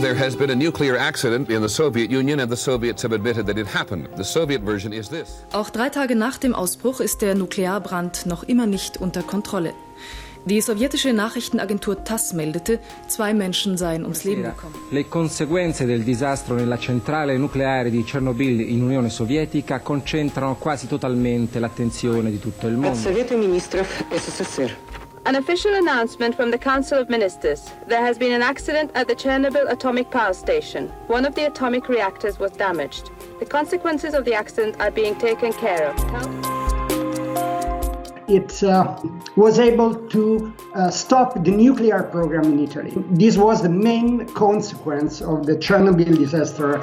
There 0.00 0.14
has 0.14 0.36
been 0.36 0.50
a 0.50 0.54
nuclear 0.54 0.98
accident 0.98 1.48
in 1.48 1.62
the 1.62 1.68
Soviet 1.68 2.10
Union 2.10 2.40
and 2.40 2.50
the 2.50 2.56
Soviets 2.56 3.02
have 3.02 3.14
admitted 3.14 3.46
that 3.46 3.56
it 3.56 3.66
happened. 3.66 4.08
The 4.16 4.24
Soviet 4.24 4.60
version 4.62 4.92
is 4.92 5.08
this. 5.08 5.42
Auch 5.52 5.70
drei 5.70 5.88
Tage 5.88 6.14
nach 6.14 6.36
dem 6.36 6.54
Ausbruch 6.54 7.00
ist 7.00 7.22
der 7.22 7.34
Nuklearbrand 7.34 8.26
noch 8.26 8.42
immer 8.42 8.66
nicht 8.66 8.98
unter 8.98 9.22
Kontrolle. 9.22 9.72
Die 10.44 10.60
sowjetische 10.60 11.14
Nachrichtenagentur 11.14 12.04
TASS 12.04 12.34
meldete, 12.34 12.78
zwei 13.08 13.32
Menschen 13.32 13.78
seien 13.78 14.02
ums 14.02 14.24
Leben 14.24 14.42
gekommen. 14.42 14.74
Le 14.90 15.04
conseguenze 15.04 15.86
del 15.86 16.04
disastro 16.04 16.54
nella 16.54 16.78
centrale 16.78 17.38
nucleare 17.38 17.90
di 17.90 18.04
Chernobyl 18.04 18.60
in 18.60 18.82
Unione 18.82 19.08
Sovietica 19.08 19.80
concentrano 19.80 20.56
quasi 20.56 20.86
totalmente 20.86 21.58
l'attenzione 21.58 22.30
di 22.30 22.38
tutto 22.38 22.66
il 22.66 22.76
mondo. 22.76 22.98
An 25.26 25.34
official 25.34 25.74
announcement 25.74 26.36
from 26.36 26.52
the 26.52 26.58
Council 26.58 26.98
of 26.98 27.10
Ministers. 27.10 27.72
There 27.88 28.00
has 28.00 28.16
been 28.16 28.30
an 28.30 28.42
accident 28.42 28.92
at 28.94 29.08
the 29.08 29.14
Chernobyl 29.16 29.68
atomic 29.68 30.08
power 30.08 30.32
station. 30.32 30.86
One 31.08 31.24
of 31.24 31.34
the 31.34 31.48
atomic 31.48 31.88
reactors 31.88 32.38
was 32.38 32.52
damaged. 32.52 33.10
The 33.40 33.44
consequences 33.44 34.14
of 34.14 34.24
the 34.24 34.34
accident 34.34 34.80
are 34.80 34.92
being 34.92 35.16
taken 35.16 35.52
care 35.52 35.88
of 35.88 35.96
it 38.28 38.62
uh, 38.64 39.00
was 39.36 39.60
able 39.60 39.94
to 39.94 40.52
uh, 40.74 40.90
stop 40.90 41.44
the 41.44 41.50
nuclear 41.50 42.02
program 42.02 42.44
in 42.44 42.58
Italy. 42.58 42.92
This 43.10 43.36
was 43.36 43.62
the 43.62 43.68
main 43.68 44.26
consequence 44.34 45.22
of 45.22 45.46
the 45.46 45.56
Chernobyl 45.56 46.18
disaster. 46.18 46.78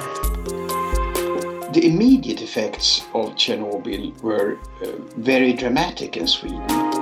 The 1.72 1.86
immediate 1.86 2.40
effects 2.40 3.02
of 3.12 3.34
Chernobyl 3.36 4.18
were 4.22 4.58
uh, 4.82 4.92
very 5.16 5.52
dramatic 5.52 6.16
in 6.16 6.26
Sweden. 6.26 6.93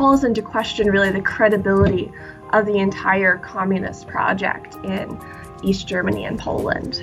Calls 0.00 0.24
into 0.24 0.40
question 0.40 0.90
really 0.90 1.10
the 1.10 1.20
credibility 1.20 2.10
of 2.54 2.64
the 2.64 2.78
entire 2.78 3.36
communist 3.36 4.08
project 4.08 4.74
in 4.76 5.20
East 5.62 5.86
Germany 5.86 6.24
and 6.24 6.38
Poland. 6.38 7.02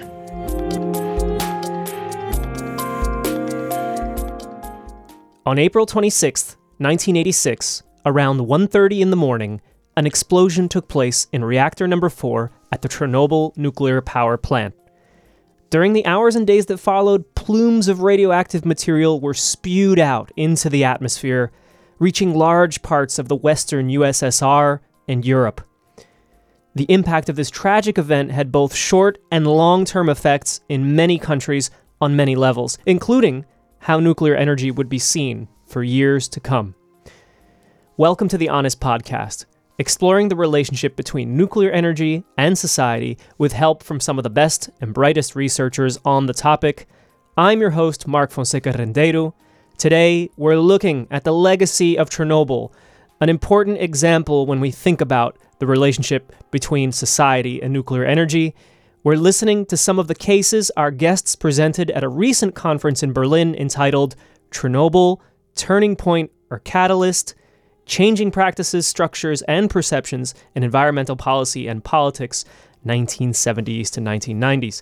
On 5.45 5.59
April 5.59 5.85
26, 5.85 6.57
1986, 6.79 7.83
around 8.03 8.39
1:30 8.39 9.01
in 9.01 9.11
the 9.11 9.15
morning, 9.15 9.61
an 9.95 10.07
explosion 10.07 10.67
took 10.67 10.87
place 10.87 11.27
in 11.31 11.45
reactor 11.45 11.87
number 11.87 12.09
4 12.09 12.49
at 12.71 12.81
the 12.81 12.89
Chernobyl 12.89 13.55
nuclear 13.55 14.01
power 14.01 14.37
plant. 14.37 14.73
During 15.69 15.93
the 15.93 16.07
hours 16.07 16.35
and 16.35 16.47
days 16.47 16.65
that 16.65 16.79
followed, 16.79 17.35
plumes 17.35 17.89
of 17.89 18.01
radioactive 18.01 18.65
material 18.65 19.19
were 19.19 19.35
spewed 19.35 19.99
out 19.99 20.31
into 20.35 20.67
the 20.67 20.83
atmosphere, 20.83 21.51
reaching 21.99 22.35
large 22.35 22.81
parts 22.81 23.17
of 23.17 23.27
the 23.27 23.35
western 23.35 23.89
USSR 23.89 24.79
and 25.07 25.25
Europe. 25.25 25.61
The 26.75 26.85
impact 26.89 27.27
of 27.27 27.35
this 27.35 27.49
tragic 27.49 27.97
event 27.97 28.31
had 28.31 28.51
both 28.51 28.75
short 28.75 29.17
and 29.31 29.47
long 29.47 29.83
term 29.83 30.09
effects 30.09 30.61
in 30.69 30.95
many 30.95 31.17
countries 31.17 31.71
on 31.99 32.15
many 32.15 32.35
levels, 32.35 32.77
including 32.85 33.45
how 33.79 33.99
nuclear 33.99 34.35
energy 34.35 34.69
would 34.69 34.89
be 34.89 34.99
seen 34.99 35.47
for 35.65 35.81
years 35.81 36.27
to 36.29 36.39
come. 36.39 36.75
Welcome 37.97 38.27
to 38.27 38.37
the 38.37 38.49
Honest 38.49 38.79
Podcast, 38.79 39.45
exploring 39.79 40.27
the 40.27 40.35
relationship 40.35 40.95
between 40.95 41.35
nuclear 41.35 41.71
energy 41.71 42.23
and 42.37 42.55
society 42.55 43.17
with 43.39 43.53
help 43.53 43.81
from 43.81 43.99
some 43.99 44.19
of 44.19 44.23
the 44.23 44.29
best 44.29 44.69
and 44.79 44.93
brightest 44.93 45.35
researchers 45.35 45.97
on 46.05 46.27
the 46.27 46.33
topic. 46.33 46.87
I'm 47.35 47.59
your 47.59 47.71
host, 47.71 48.07
Mark 48.07 48.29
Fonseca 48.29 48.73
Rendeiro. 48.73 49.33
Today, 49.77 50.29
we're 50.37 50.57
looking 50.57 51.07
at 51.11 51.23
the 51.23 51.33
legacy 51.33 51.97
of 51.97 52.09
Chernobyl, 52.09 52.71
an 53.21 53.29
important 53.29 53.79
example 53.79 54.45
when 54.45 54.59
we 54.59 54.71
think 54.71 55.01
about 55.01 55.37
the 55.59 55.67
relationship 55.67 56.33
between 56.51 56.91
society 56.91 57.61
and 57.61 57.73
nuclear 57.73 58.03
energy 58.03 58.55
we're 59.07 59.15
listening 59.15 59.65
to 59.67 59.77
some 59.77 59.99
of 59.99 60.09
the 60.09 60.15
cases 60.15 60.69
our 60.75 60.91
guests 60.91 61.33
presented 61.33 61.91
at 61.91 62.03
a 62.03 62.09
recent 62.09 62.55
conference 62.55 63.03
in 63.03 63.13
Berlin 63.13 63.55
entitled 63.55 64.17
Chernobyl 64.51 65.19
Turning 65.55 65.95
Point 65.95 66.29
or 66.49 66.59
Catalyst 66.59 67.33
Changing 67.85 68.31
Practices, 68.31 68.85
Structures, 68.85 69.43
and 69.43 69.69
Perceptions 69.69 70.35
in 70.55 70.63
Environmental 70.63 71.15
Policy 71.15 71.69
and 71.69 71.81
Politics, 71.81 72.43
1970s 72.85 73.89
to 73.91 74.01
1990s. 74.01 74.81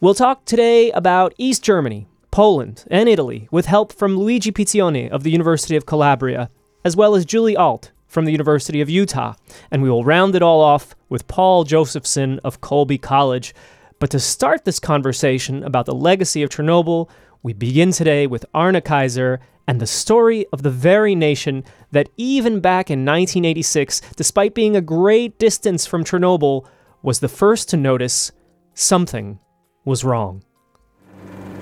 We'll 0.00 0.14
talk 0.14 0.44
today 0.44 0.90
about 0.90 1.32
East 1.38 1.62
Germany, 1.62 2.08
Poland, 2.36 2.84
and 2.90 3.08
Italy 3.08 3.48
with 3.50 3.64
help 3.64 3.90
from 3.90 4.14
Luigi 4.14 4.52
Piccioni 4.52 5.08
of 5.08 5.22
the 5.22 5.30
University 5.30 5.74
of 5.74 5.86
Calabria, 5.86 6.50
as 6.84 6.94
well 6.94 7.14
as 7.14 7.24
Julie 7.24 7.56
Ault 7.56 7.92
from 8.08 8.26
the 8.26 8.30
University 8.30 8.82
of 8.82 8.90
Utah. 8.90 9.32
And 9.70 9.82
we 9.82 9.88
will 9.88 10.04
round 10.04 10.36
it 10.36 10.42
all 10.42 10.60
off 10.60 10.94
with 11.08 11.28
Paul 11.28 11.64
Josephson 11.64 12.38
of 12.44 12.60
Colby 12.60 12.98
College. 12.98 13.54
But 13.98 14.10
to 14.10 14.20
start 14.20 14.66
this 14.66 14.78
conversation 14.78 15.62
about 15.62 15.86
the 15.86 15.94
legacy 15.94 16.42
of 16.42 16.50
Chernobyl, 16.50 17.08
we 17.42 17.54
begin 17.54 17.90
today 17.90 18.26
with 18.26 18.44
Arne 18.52 18.82
Kaijser 18.82 19.38
and 19.66 19.80
the 19.80 19.86
story 19.86 20.44
of 20.52 20.62
the 20.62 20.68
very 20.68 21.14
nation 21.14 21.64
that, 21.92 22.10
even 22.18 22.60
back 22.60 22.90
in 22.90 22.98
1986, 23.06 24.02
despite 24.14 24.54
being 24.54 24.76
a 24.76 24.82
great 24.82 25.38
distance 25.38 25.86
from 25.86 26.04
Chernobyl, 26.04 26.66
was 27.02 27.20
the 27.20 27.30
first 27.30 27.70
to 27.70 27.78
notice 27.78 28.30
something 28.74 29.38
was 29.86 30.04
wrong. 30.04 30.42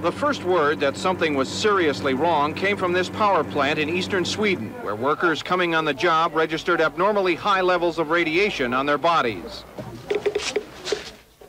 The 0.05 0.13
first 0.13 0.45
word 0.45 0.81
that 0.81 0.99
something 0.99 1.35
was 1.35 1.49
seriously 1.49 2.13
wrong 2.13 2.53
came 2.53 2.77
from 2.77 2.93
this 2.93 3.09
power 3.09 3.43
plant 3.43 3.79
in 3.79 3.89
eastern 3.89 4.27
Sweden, 4.27 4.69
where 4.83 4.95
workers 4.95 5.43
coming 5.43 5.75
on 5.75 5.87
the 5.87 5.95
job 5.95 6.35
registered 6.35 6.83
abnormally 6.83 7.35
high 7.35 7.63
levels 7.63 7.99
of 7.99 8.11
radiation 8.11 8.75
on 8.75 8.85
their 8.85 8.99
bodies. 8.99 9.65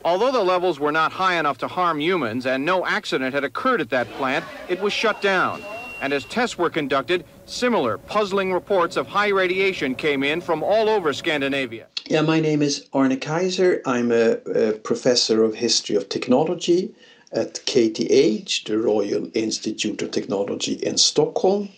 Although 0.06 0.32
the 0.32 0.42
levels 0.42 0.80
were 0.80 0.90
not 0.90 1.12
high 1.12 1.34
enough 1.34 1.58
to 1.58 1.68
harm 1.68 2.00
humans 2.00 2.46
and 2.46 2.64
no 2.64 2.86
accident 2.86 3.34
had 3.34 3.44
occurred 3.44 3.82
at 3.82 3.90
that 3.90 4.08
plant, 4.12 4.42
it 4.70 4.80
was 4.80 4.94
shut 4.94 5.20
down. 5.20 5.60
And 6.00 6.14
as 6.14 6.24
tests 6.24 6.56
were 6.56 6.70
conducted, 6.70 7.26
similar 7.44 7.98
puzzling 7.98 8.54
reports 8.54 8.96
of 8.96 9.06
high 9.06 9.28
radiation 9.28 9.94
came 9.94 10.22
in 10.22 10.40
from 10.40 10.62
all 10.62 10.88
over 10.88 11.12
Scandinavia. 11.12 11.88
Yeah, 12.06 12.22
my 12.22 12.40
name 12.40 12.62
is 12.62 12.88
Arne 12.94 13.20
Kaijser. 13.20 13.82
I'm 13.84 14.10
a, 14.10 14.38
a 14.70 14.72
professor 14.78 15.44
of 15.44 15.56
history 15.56 15.94
of 15.96 16.08
technology 16.08 16.94
at 17.36 17.54
KTH, 17.66 18.64
the 18.64 18.78
Royal 18.78 19.30
Institute 19.34 20.02
of 20.02 20.10
Technology 20.10 20.74
in 20.74 20.96
Stockholm. 20.96 21.68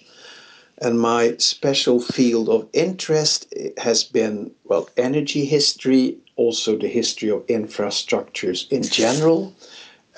And 0.81 1.01
my 1.01 1.35
special 1.39 2.01
field 2.01 2.49
of 2.49 2.69
interest 2.73 3.53
has 3.79 4.05
been, 4.05 4.53
well, 4.65 4.89
energy 4.97 5.45
history, 5.45 6.17
also 6.37 6.77
the 6.77 6.87
history 6.87 7.31
of 7.31 7.45
infrastructures 7.49 8.71
in 8.71 8.85
general, 8.85 9.53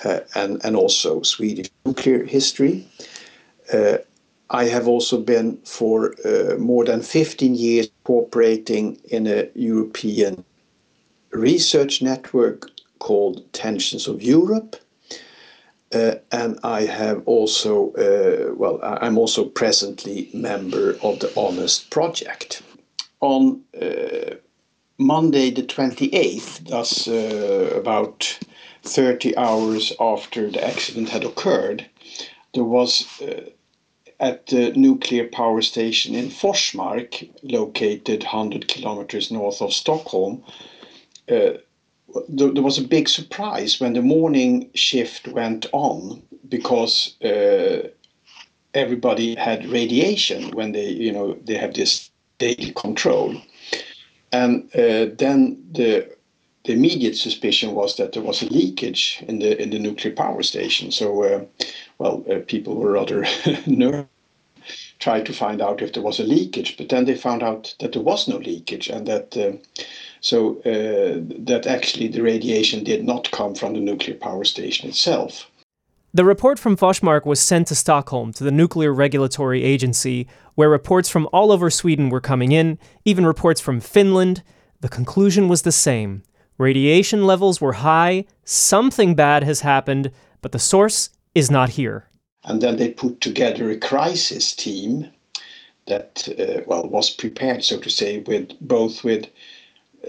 uh, 0.05 0.19
and, 0.35 0.63
and 0.63 0.75
also 0.75 1.23
Swedish 1.23 1.69
nuclear 1.85 2.23
history. 2.23 2.87
Uh, 3.73 3.97
I 4.51 4.65
have 4.65 4.87
also 4.87 5.19
been 5.19 5.57
for 5.63 6.13
uh, 6.25 6.57
more 6.57 6.85
than 6.85 7.01
15 7.01 7.55
years 7.55 7.89
cooperating 8.03 8.99
in 9.05 9.25
a 9.25 9.47
European 9.55 10.43
research 11.31 12.01
network 12.01 12.69
called 12.99 13.51
Tensions 13.53 14.07
of 14.07 14.21
Europe, 14.21 14.75
uh, 15.93 16.15
and 16.31 16.59
I 16.63 16.85
have 16.85 17.21
also, 17.25 17.91
uh, 17.93 18.53
well, 18.55 18.79
I'm 18.81 19.17
also 19.17 19.45
presently 19.45 20.29
member 20.33 20.97
of 21.01 21.19
the 21.19 21.31
Honest 21.35 21.89
Project. 21.89 22.61
On 23.19 23.61
uh, 23.79 24.35
Monday 24.97 25.51
the 25.51 25.63
28th, 25.63 26.67
thus 26.69 27.07
uh, 27.07 27.73
about 27.75 28.39
30 28.83 29.37
hours 29.37 29.93
after 29.99 30.49
the 30.49 30.65
accident 30.65 31.09
had 31.09 31.23
occurred, 31.23 31.85
there 32.53 32.63
was 32.63 33.05
uh, 33.21 33.49
at 34.19 34.47
the 34.47 34.71
nuclear 34.73 35.27
power 35.27 35.61
station 35.61 36.15
in 36.15 36.29
Forsmark, 36.29 37.29
located 37.43 38.23
100 38.23 38.67
kilometers 38.67 39.31
north 39.31 39.61
of 39.61 39.73
Stockholm, 39.73 40.43
uh, 41.29 41.53
there 42.27 42.63
was 42.63 42.77
a 42.77 42.87
big 42.87 43.09
surprise 43.09 43.79
when 43.79 43.93
the 43.93 44.01
morning 44.01 44.69
shift 44.73 45.27
went 45.27 45.65
on 45.71 46.21
because 46.47 47.15
uh, 47.23 47.87
everybody 48.73 49.35
had 49.35 49.65
radiation 49.65 50.51
when 50.51 50.71
they 50.71 50.89
you 50.89 51.11
know 51.11 51.37
they 51.45 51.55
have 51.55 51.73
this 51.73 52.09
daily 52.37 52.71
control. 52.73 53.35
And 54.31 54.63
uh, 54.75 55.13
then 55.17 55.63
the 55.71 56.09
the 56.63 56.73
immediate 56.73 57.17
suspicion 57.17 57.73
was 57.73 57.95
that 57.95 58.11
there 58.13 58.23
was 58.23 58.41
a 58.41 58.49
leakage 58.49 59.23
in 59.27 59.39
the 59.39 59.61
in 59.61 59.69
the 59.71 59.79
nuclear 59.79 60.13
power 60.13 60.43
station. 60.43 60.91
So 60.91 61.23
uh, 61.23 61.45
well 61.97 62.23
uh, 62.31 62.39
people 62.47 62.75
were 62.75 62.91
rather 62.91 63.25
nervous 63.67 64.07
tried 64.99 65.25
to 65.25 65.33
find 65.33 65.61
out 65.61 65.81
if 65.81 65.93
there 65.93 66.03
was 66.03 66.19
a 66.19 66.23
leakage 66.23 66.77
but 66.77 66.89
then 66.89 67.05
they 67.05 67.15
found 67.15 67.41
out 67.41 67.73
that 67.79 67.93
there 67.93 68.01
was 68.03 68.27
no 68.27 68.37
leakage 68.37 68.87
and 68.87 69.07
that 69.07 69.35
uh, 69.35 69.51
so 70.21 70.57
uh, 70.59 71.19
that 71.39 71.65
actually 71.67 72.07
the 72.07 72.21
radiation 72.21 72.83
did 72.83 73.03
not 73.03 73.29
come 73.31 73.53
from 73.55 73.73
the 73.73 73.79
nuclear 73.79 74.15
power 74.15 74.45
station 74.45 74.89
itself. 74.89 75.51
The 76.13 76.25
report 76.25 76.59
from 76.59 76.77
Forsmark 76.77 77.25
was 77.25 77.39
sent 77.39 77.67
to 77.67 77.75
Stockholm 77.75 78.33
to 78.33 78.43
the 78.43 78.51
Nuclear 78.51 78.93
Regulatory 78.93 79.63
Agency, 79.63 80.27
where 80.55 80.69
reports 80.69 81.09
from 81.09 81.27
all 81.31 81.51
over 81.51 81.69
Sweden 81.69 82.09
were 82.09 82.21
coming 82.21 82.51
in, 82.51 82.77
even 83.05 83.25
reports 83.25 83.61
from 83.61 83.79
Finland. 83.79 84.43
the 84.81 84.89
conclusion 84.89 85.47
was 85.47 85.61
the 85.61 85.71
same. 85.71 86.23
Radiation 86.57 87.25
levels 87.25 87.61
were 87.61 87.73
high, 87.73 88.25
something 88.43 89.15
bad 89.15 89.43
has 89.43 89.61
happened, 89.61 90.11
but 90.41 90.51
the 90.51 90.59
source 90.59 91.09
is 91.33 91.49
not 91.49 91.69
here. 91.69 92.07
And 92.43 92.61
then 92.61 92.77
they 92.77 92.89
put 92.89 93.21
together 93.21 93.69
a 93.69 93.77
crisis 93.77 94.55
team 94.55 95.11
that, 95.87 96.27
uh, 96.39 96.61
well, 96.67 96.87
was 96.87 97.09
prepared, 97.09 97.63
so 97.63 97.79
to 97.79 97.89
say, 97.89 98.19
with 98.19 98.51
both 98.59 99.03
with 99.03 99.27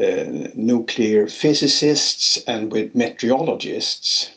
uh, 0.01 0.49
nuclear 0.55 1.27
physicists 1.27 2.39
and 2.47 2.73
with 2.73 2.95
meteorologists. 2.95 4.31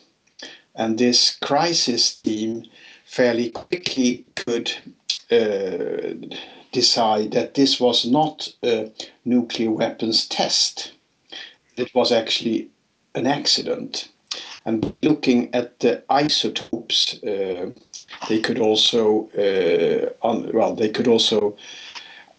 And 0.74 0.98
this 0.98 1.36
crisis 1.40 2.16
team 2.16 2.64
fairly 3.04 3.50
quickly 3.50 4.24
could 4.34 4.72
uh, 5.30 6.14
decide 6.72 7.32
that 7.32 7.54
this 7.54 7.80
was 7.80 8.04
not 8.04 8.52
a 8.62 8.90
nuclear 9.24 9.70
weapons 9.70 10.26
test 10.28 10.92
it 11.76 11.94
was 11.94 12.12
actually 12.12 12.68
an 13.14 13.26
accident. 13.26 14.08
And 14.64 14.94
looking 15.02 15.54
at 15.54 15.78
the 15.80 16.02
isotopes, 16.10 17.22
uh, 17.22 17.70
they 18.28 18.40
could 18.40 18.58
also, 18.58 19.28
uh, 19.38 20.40
well, 20.52 20.74
they 20.74 20.88
could 20.88 21.06
also 21.06 21.56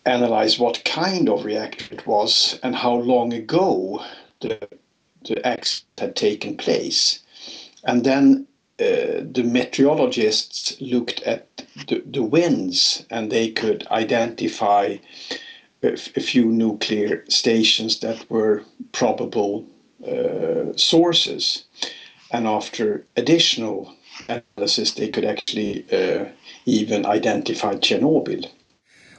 analyze 0.08 0.58
what 0.58 0.84
kind 0.86 1.30
of 1.30 1.46
reactor 1.46 1.94
it 1.94 2.08
was 2.08 2.60
and 2.64 2.76
how 2.76 2.96
long 2.96 3.34
ago 3.34 4.04
the 4.42 4.68
the 5.28 5.46
accident 5.46 6.00
had 6.00 6.16
taken 6.16 6.58
place. 6.58 7.20
And 7.84 8.04
then 8.04 8.48
uh, 8.80 9.26
the 9.32 9.44
meteorologists 9.44 10.80
looked 10.80 11.22
at 11.24 11.48
the, 11.88 12.02
the 12.06 12.24
winds 12.24 13.06
and 13.10 13.32
they 13.32 13.50
could 13.52 13.88
identify 13.88 14.98
a, 15.84 15.98
few 15.98 16.46
nuclear 16.46 17.24
stations 17.30 18.00
that 18.00 18.30
were 18.30 18.64
probable 18.92 19.66
uh, 20.08 20.76
sources. 20.76 21.66
And 22.32 22.48
after 22.48 23.06
additional 23.16 23.94
analysis, 24.28 24.94
they 24.94 25.10
could 25.10 25.26
actually 25.26 25.86
uh, 25.92 26.26
even 26.66 27.06
identify 27.06 27.76
Chernobyl. 27.76 28.50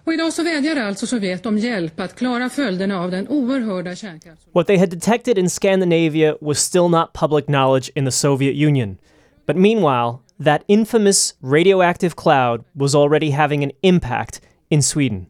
Och 0.08 0.14
idag 0.14 0.32
så 0.32 0.42
vädjar 0.42 0.76
alltså 0.76 1.06
Sovjet 1.06 1.46
om 1.46 1.58
hjälp 1.58 2.00
att 2.00 2.14
klara 2.14 2.48
följderna 2.48 3.00
av 3.00 3.10
den 3.10 3.28
oerhörda 3.28 3.96
kärnkrafts... 3.96 4.46
What 4.52 4.66
they 4.66 4.78
had 4.78 4.90
detected 4.90 5.38
in 5.38 5.50
Scandinavia 5.50 6.36
was 6.40 6.58
still 6.58 6.88
not 6.88 7.12
public 7.12 7.44
knowledge 7.44 7.90
in 7.94 8.04
the 8.04 8.10
Soviet 8.10 8.68
Union. 8.68 8.98
But 9.46 9.56
meanwhile, 9.56 10.18
that 10.44 10.62
infamous 10.66 11.34
radioactive 11.40 12.14
cloud 12.16 12.64
was 12.72 12.94
already 12.94 13.30
having 13.30 13.64
an 13.64 13.70
impact 13.82 14.40
in 14.68 14.82
Sweden 14.82 15.26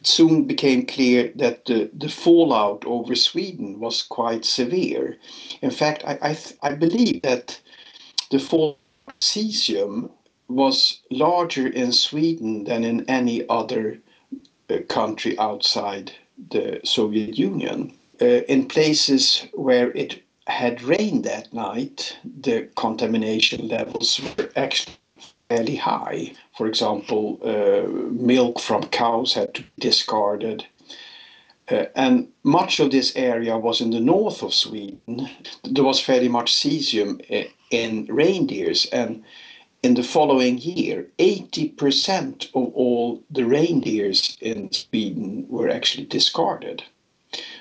it 0.00 0.06
soon 0.06 0.44
became 0.46 0.86
clear 0.86 1.32
that 1.34 1.64
the, 1.64 1.90
the 1.98 2.08
fallout 2.08 2.84
over 2.86 3.14
Sweden 3.14 3.80
was 3.80 4.02
quite 4.02 4.44
severe. 4.44 5.16
In 5.60 5.70
fact, 5.70 6.04
I, 6.06 6.18
I, 6.22 6.70
I 6.70 6.74
believe 6.74 7.22
that 7.22 7.60
the 8.30 8.38
fall 8.38 8.78
of 9.06 9.18
cesium 9.20 10.10
was 10.48 11.00
larger 11.10 11.68
in 11.68 11.92
Sweden 11.92 12.64
than 12.64 12.84
in 12.84 13.08
any 13.08 13.46
other 13.48 13.98
uh, 14.70 14.78
country 14.88 15.38
outside 15.38 16.12
the 16.50 16.80
Soviet 16.84 17.38
Union. 17.38 17.92
Uh, 18.20 18.42
in 18.48 18.66
places 18.66 19.46
where 19.52 19.90
it 19.92 20.22
had 20.46 20.82
rained 20.82 21.24
that 21.24 21.52
night, 21.52 22.16
the 22.40 22.68
contamination 22.76 23.68
levels 23.68 24.20
were 24.36 24.50
actually 24.56 24.96
fairly 25.48 25.76
high. 25.76 26.32
For 26.56 26.66
example, 26.66 27.38
uh, 27.44 27.88
milk 28.10 28.58
from 28.60 28.82
cows 28.84 29.34
had 29.34 29.54
to 29.54 29.62
be 29.62 29.68
discarded. 29.78 30.66
Uh, 31.70 31.84
and 31.94 32.28
much 32.44 32.80
of 32.80 32.90
this 32.90 33.14
area 33.14 33.58
was 33.58 33.80
in 33.80 33.90
the 33.90 34.00
north 34.00 34.42
of 34.42 34.54
Sweden. 34.54 35.28
There 35.64 35.84
was 35.84 36.00
fairly 36.00 36.28
much 36.28 36.54
cesium 36.54 37.20
uh, 37.30 37.48
in 37.70 38.06
reindeers, 38.06 38.86
and 38.86 39.22
in 39.82 39.94
the 39.94 40.02
following 40.02 40.58
year, 40.58 41.06
80% 41.18 42.48
of 42.54 42.72
all 42.74 43.22
the 43.30 43.44
reindeers 43.44 44.36
in 44.40 44.72
Sweden 44.72 45.46
were 45.48 45.68
actually 45.68 46.06
discarded. 46.06 46.82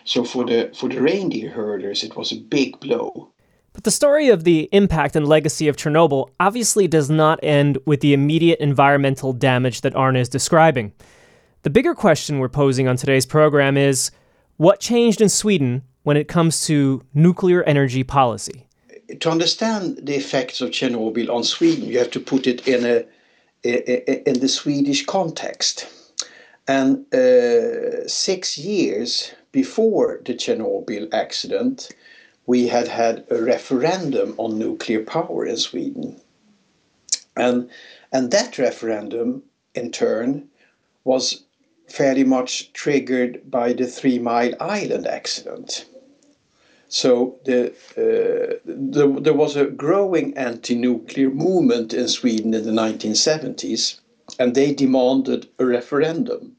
So 0.06 0.24
for 0.24 0.46
the 0.46 0.72
for 0.74 0.88
the 0.90 1.02
reindeer 1.02 1.50
herders, 1.50 2.04
it 2.04 2.16
was 2.16 2.32
a 2.32 2.40
big 2.40 2.80
blow. 2.80 3.30
But 3.74 3.84
the 3.84 3.92
story 3.92 4.30
of 4.30 4.44
the 4.44 4.70
impact 4.72 5.16
and 5.16 5.28
legacy 5.28 5.68
of 5.68 5.76
Chernobyl 5.76 6.30
obviously 6.40 6.88
does 6.88 7.10
not 7.10 7.40
end 7.44 7.78
with 7.86 8.00
the 8.00 8.14
immediate 8.14 8.60
environmental 8.60 9.34
damage 9.34 9.82
that 9.82 9.96
Arne 9.96 10.16
is 10.16 10.30
describing. 10.30 10.94
The 11.62 11.70
bigger 11.70 11.94
question 11.94 12.40
we're 12.40 12.50
posing 12.50 12.88
on 12.88 12.96
today's 12.96 13.26
program 13.26 13.78
is 13.78 14.10
what 14.56 14.80
changed 14.80 15.22
in 15.22 15.30
Sweden 15.30 15.84
when 16.04 16.18
it 16.18 16.28
comes 16.28 16.66
to 16.66 17.04
nuclear 17.14 17.62
energy 17.64 18.04
policy? 18.04 18.67
To 19.20 19.30
understand 19.30 20.00
the 20.04 20.16
effects 20.16 20.62
of 20.62 20.72
Chernobyl 20.72 21.30
on 21.30 21.44
Sweden, 21.44 21.86
you 21.86 21.98
have 22.00 22.12
to 22.12 22.20
put 22.20 22.48
it 22.48 22.68
in 22.68 22.86
a 22.86 23.06
in 23.64 24.40
the 24.40 24.48
Swedish 24.48 25.06
context. 25.06 25.88
And 26.68 27.14
uh, 27.14 28.08
six 28.08 28.58
years 28.58 29.32
before 29.52 30.22
the 30.26 30.34
Chernobyl 30.34 31.14
accident, 31.14 31.90
we 32.46 32.68
had 32.68 32.88
had 32.88 33.26
a 33.30 33.42
referendum 33.42 34.36
on 34.38 34.60
nuclear 34.60 35.04
power 35.04 35.46
in 35.46 35.58
Sweden. 35.58 36.20
And, 37.36 37.70
and 38.12 38.32
that 38.32 38.58
referendum, 38.58 39.44
in 39.76 39.92
turn, 39.92 40.50
was 41.04 41.44
fairly 41.88 42.24
much 42.24 42.74
triggered 42.74 43.50
by 43.50 43.74
the 43.74 43.88
Three 43.88 44.20
Mile 44.20 44.54
Island 44.60 45.08
accident. 45.08 45.86
So 46.90 47.40
the, 47.44 47.72
uh, 47.98 48.60
the, 48.66 49.20
there 49.20 49.34
was 49.34 49.56
a 49.56 49.66
growing 49.66 50.38
anti-nuclear 50.38 51.30
movement 51.30 51.94
in 51.94 52.08
Sweden 52.08 52.54
in 52.54 52.64
the 52.64 52.72
1970s, 52.72 54.00
and 54.40 54.56
they 54.56 54.74
demanded 54.74 55.48
a 55.60 55.66
referendum. 55.66 56.56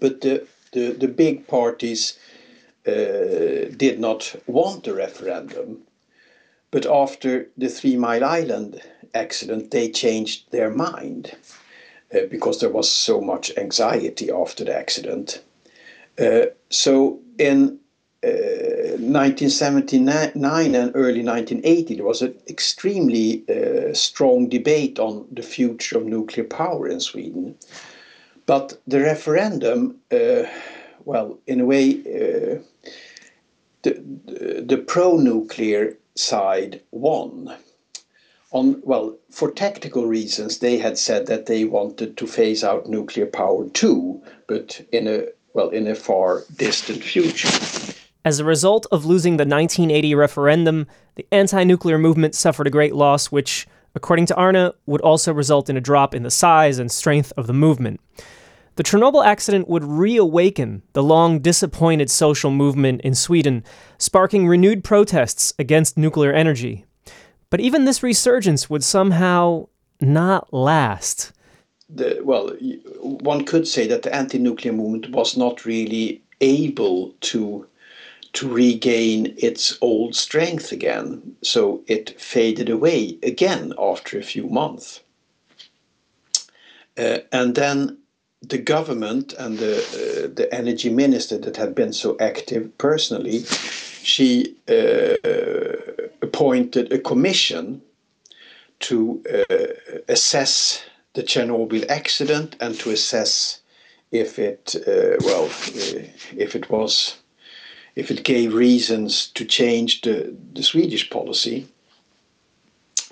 But 0.00 0.22
the, 0.22 0.46
the, 0.72 0.92
the 0.92 1.08
big 1.08 1.46
parties 1.46 2.18
uh, 2.86 3.68
did 3.76 3.98
not 4.00 4.34
want 4.46 4.86
a 4.86 4.94
referendum. 4.94 5.82
But 6.70 6.86
after 6.86 7.48
the 7.56 7.68
Three 7.68 7.96
Mile 7.96 8.24
Island 8.24 8.80
accident, 9.14 9.70
they 9.70 9.90
changed 9.90 10.50
their 10.52 10.70
mind 10.70 11.34
uh, 12.14 12.20
because 12.30 12.60
there 12.60 12.70
was 12.70 12.90
so 12.90 13.20
much 13.20 13.52
anxiety 13.56 14.30
after 14.30 14.64
the 14.64 14.76
accident. 14.76 15.42
Uh, 16.18 16.46
so 16.70 17.20
in 17.38 17.78
1979 18.22 20.74
and 20.74 20.90
early 20.94 21.22
1980, 21.22 21.94
there 21.94 22.04
was 22.04 22.22
an 22.22 22.34
extremely 22.48 23.44
uh, 23.48 23.94
strong 23.94 24.48
debate 24.48 24.98
on 24.98 25.28
the 25.30 25.42
future 25.42 25.98
of 25.98 26.06
nuclear 26.06 26.44
power 26.44 26.88
in 26.88 26.98
Sweden. 27.00 27.54
But 28.46 28.80
the 28.86 29.00
referendum, 29.00 29.96
uh, 30.10 30.44
well, 31.04 31.38
in 31.46 31.60
a 31.60 31.66
way, 31.66 32.00
uh, 32.00 32.58
the, 33.82 34.02
the 34.66 34.82
pro-nuclear 34.86 35.98
side 36.14 36.80
won. 36.90 37.54
On 38.50 38.80
well, 38.82 39.14
for 39.30 39.50
tactical 39.50 40.06
reasons, 40.06 40.58
they 40.58 40.78
had 40.78 40.96
said 40.96 41.26
that 41.26 41.44
they 41.46 41.64
wanted 41.64 42.16
to 42.16 42.26
phase 42.26 42.64
out 42.64 42.88
nuclear 42.88 43.26
power 43.26 43.68
too, 43.68 44.22
but 44.46 44.80
in 44.90 45.06
a 45.06 45.26
well, 45.52 45.68
in 45.68 45.86
a 45.86 45.94
far 45.94 46.44
distant 46.56 47.02
future. 47.02 47.48
As 48.28 48.40
a 48.40 48.44
result 48.44 48.84
of 48.92 49.06
losing 49.06 49.38
the 49.38 49.46
1980 49.46 50.14
referendum, 50.14 50.86
the 51.14 51.26
anti-nuclear 51.32 51.96
movement 51.96 52.34
suffered 52.34 52.66
a 52.66 52.70
great 52.70 52.94
loss, 52.94 53.28
which, 53.28 53.66
according 53.94 54.26
to 54.26 54.36
Arne, 54.36 54.70
would 54.84 55.00
also 55.00 55.32
result 55.32 55.70
in 55.70 55.78
a 55.78 55.80
drop 55.80 56.14
in 56.14 56.24
the 56.24 56.30
size 56.30 56.78
and 56.78 56.92
strength 56.92 57.32
of 57.38 57.46
the 57.46 57.54
movement. 57.54 58.02
The 58.76 58.82
Chernobyl 58.82 59.24
accident 59.24 59.66
would 59.66 59.82
reawaken 59.82 60.82
the 60.92 61.02
long 61.02 61.38
disappointed 61.38 62.10
social 62.10 62.50
movement 62.50 63.00
in 63.00 63.14
Sweden, 63.14 63.64
sparking 63.96 64.46
renewed 64.46 64.84
protests 64.84 65.54
against 65.58 65.96
nuclear 65.96 66.34
energy. 66.34 66.84
But 67.48 67.60
even 67.60 67.86
this 67.86 68.02
resurgence 68.02 68.68
would 68.68 68.84
somehow 68.84 69.68
not 70.02 70.52
last. 70.52 71.32
The, 71.88 72.20
well, 72.22 72.50
one 73.00 73.46
could 73.46 73.66
say 73.66 73.86
that 73.86 74.02
the 74.02 74.14
anti-nuclear 74.14 74.74
movement 74.74 75.12
was 75.12 75.34
not 75.34 75.64
really 75.64 76.20
able 76.42 77.14
to 77.20 77.66
to 78.34 78.48
regain 78.48 79.34
its 79.38 79.76
old 79.80 80.14
strength 80.14 80.72
again, 80.72 81.36
so 81.42 81.82
it 81.86 82.20
faded 82.20 82.68
away 82.68 83.18
again 83.22 83.72
after 83.78 84.18
a 84.18 84.22
few 84.22 84.48
months. 84.48 85.00
Uh, 86.96 87.18
and 87.32 87.54
then 87.54 87.96
the 88.42 88.58
government 88.58 89.32
and 89.38 89.58
the 89.58 89.78
uh, 89.78 90.34
the 90.34 90.52
energy 90.52 90.90
minister 90.90 91.38
that 91.38 91.56
had 91.56 91.74
been 91.74 91.92
so 91.92 92.16
active 92.20 92.76
personally, 92.78 93.44
she 94.02 94.54
uh, 94.68 95.14
appointed 96.22 96.92
a 96.92 96.98
commission 96.98 97.82
to 98.80 99.22
uh, 99.32 99.56
assess 100.08 100.84
the 101.14 101.22
Chernobyl 101.22 101.84
accident 101.88 102.56
and 102.60 102.78
to 102.80 102.90
assess 102.90 103.60
if 104.12 104.38
it 104.38 104.74
uh, 104.86 105.16
well 105.24 105.46
uh, 105.46 106.02
if 106.36 106.54
it 106.54 106.70
was 106.70 107.16
if 107.98 108.12
it 108.12 108.22
gave 108.22 108.54
reasons 108.54 109.26
to 109.34 109.44
change 109.44 110.02
the, 110.02 110.32
the 110.54 110.62
Swedish 110.62 111.10
policy. 111.10 111.66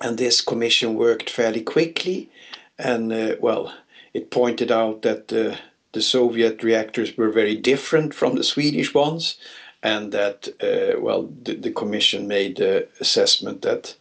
And 0.01 0.17
this 0.17 0.41
commission 0.41 0.95
worked 0.95 1.29
fairly 1.29 1.61
quickly, 1.61 2.31
and 2.79 3.13
uh, 3.13 3.35
well, 3.41 3.75
it 4.15 4.31
pointed 4.31 4.71
out 4.71 5.03
that 5.03 5.33
uh, 5.33 5.57
the 5.93 6.03
Soviet 6.03 6.63
reactors 6.63 7.17
were 7.17 7.31
very 7.31 7.57
different 7.57 8.15
from 8.15 8.37
the 8.37 8.45
Swedish 8.45 8.95
ones, 8.95 9.37
and 9.83 10.13
that 10.13 10.47
uh, 10.63 11.01
well, 11.01 11.29
the, 11.43 11.55
the, 11.57 11.73
commission 11.73 12.29
made 12.29 12.57
the 12.59 12.87
assessment 13.01 13.63
that 13.63 13.97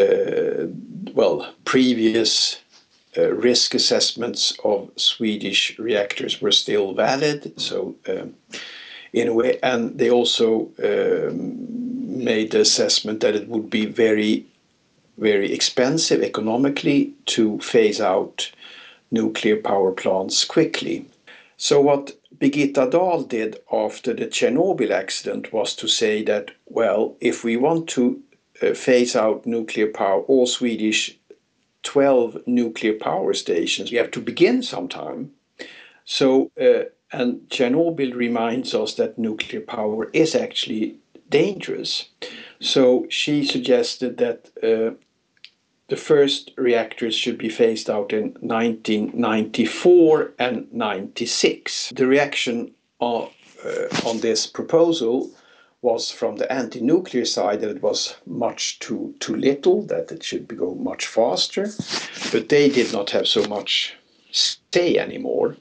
uh, 0.00 0.66
well, 1.14 1.54
previous 1.64 2.58
uh, 3.16 3.30
risk 3.34 3.72
assessments 3.74 4.58
of 4.64 4.90
Swedish 4.96 5.78
reactors 5.78 6.40
were 6.40 6.52
still 6.52 6.92
valid. 6.92 7.52
So, 7.60 7.94
um, 8.08 8.34
in 9.12 9.28
a 9.28 9.32
way, 9.32 9.58
and 9.62 9.98
they 9.98 10.10
also 10.10 10.70
um, 10.82 12.24
made 12.24 12.50
the 12.50 12.60
assessment 12.60 13.20
that 13.20 13.34
it 13.34 13.48
would 13.48 13.70
be 13.70 13.86
very, 13.86 14.44
very 15.18 15.52
expensive 15.52 16.22
economically 16.22 17.12
to 17.26 17.58
phase 17.60 18.00
out 18.00 18.50
nuclear 19.10 19.56
power 19.56 19.92
plants 19.92 20.44
quickly. 20.44 21.06
So, 21.56 21.80
what 21.80 22.14
Birgitta 22.38 22.90
Dahl 22.90 23.22
did 23.24 23.58
after 23.72 24.12
the 24.14 24.26
Chernobyl 24.26 24.90
accident 24.90 25.52
was 25.52 25.74
to 25.76 25.88
say 25.88 26.22
that, 26.24 26.52
well, 26.66 27.16
if 27.20 27.42
we 27.42 27.56
want 27.56 27.88
to 27.90 28.20
uh, 28.62 28.74
phase 28.74 29.16
out 29.16 29.46
nuclear 29.46 29.88
power, 29.88 30.20
all 30.22 30.46
Swedish 30.46 31.16
12 31.82 32.46
nuclear 32.46 32.92
power 32.92 33.32
stations. 33.34 33.90
We 33.90 33.98
have 33.98 34.10
to 34.12 34.20
begin 34.20 34.62
sometime. 34.62 35.30
So, 36.04 36.50
uh, 36.60 36.84
and 37.12 37.40
Chernobyl 37.48 38.14
reminds 38.14 38.74
us 38.74 38.94
that 38.94 39.18
nuclear 39.18 39.60
power 39.60 40.10
is 40.12 40.34
actually 40.34 40.96
dangerous. 41.30 42.08
So 42.60 43.06
she 43.08 43.44
suggested 43.44 44.18
that 44.18 44.50
uh, 44.62 44.94
the 45.88 45.96
first 45.96 46.50
reactors 46.56 47.14
should 47.14 47.38
be 47.38 47.48
phased 47.48 47.88
out 47.88 48.12
in 48.12 48.34
1994 48.40 50.32
and 50.38 50.72
96. 50.72 51.92
The 51.94 52.06
reaction 52.06 52.74
on, 52.98 53.30
uh, 53.64 54.08
on 54.08 54.20
this 54.20 54.46
proposal 54.46 55.30
was 55.80 56.10
from 56.10 56.36
the 56.36 56.52
anti-nuclear 56.52 57.24
side 57.24 57.60
that 57.60 57.70
it 57.70 57.82
was 57.82 58.16
much 58.26 58.80
too 58.80 59.14
too 59.20 59.36
little, 59.36 59.82
that 59.82 60.10
it 60.10 60.22
should 60.22 60.48
go 60.56 60.74
much 60.74 61.06
faster, 61.06 61.68
but 62.32 62.48
they 62.48 62.68
did 62.68 62.92
not 62.92 63.10
have 63.10 63.28
so 63.28 63.44
much 63.44 63.94
say 64.32 64.98
anymore. 64.98 65.56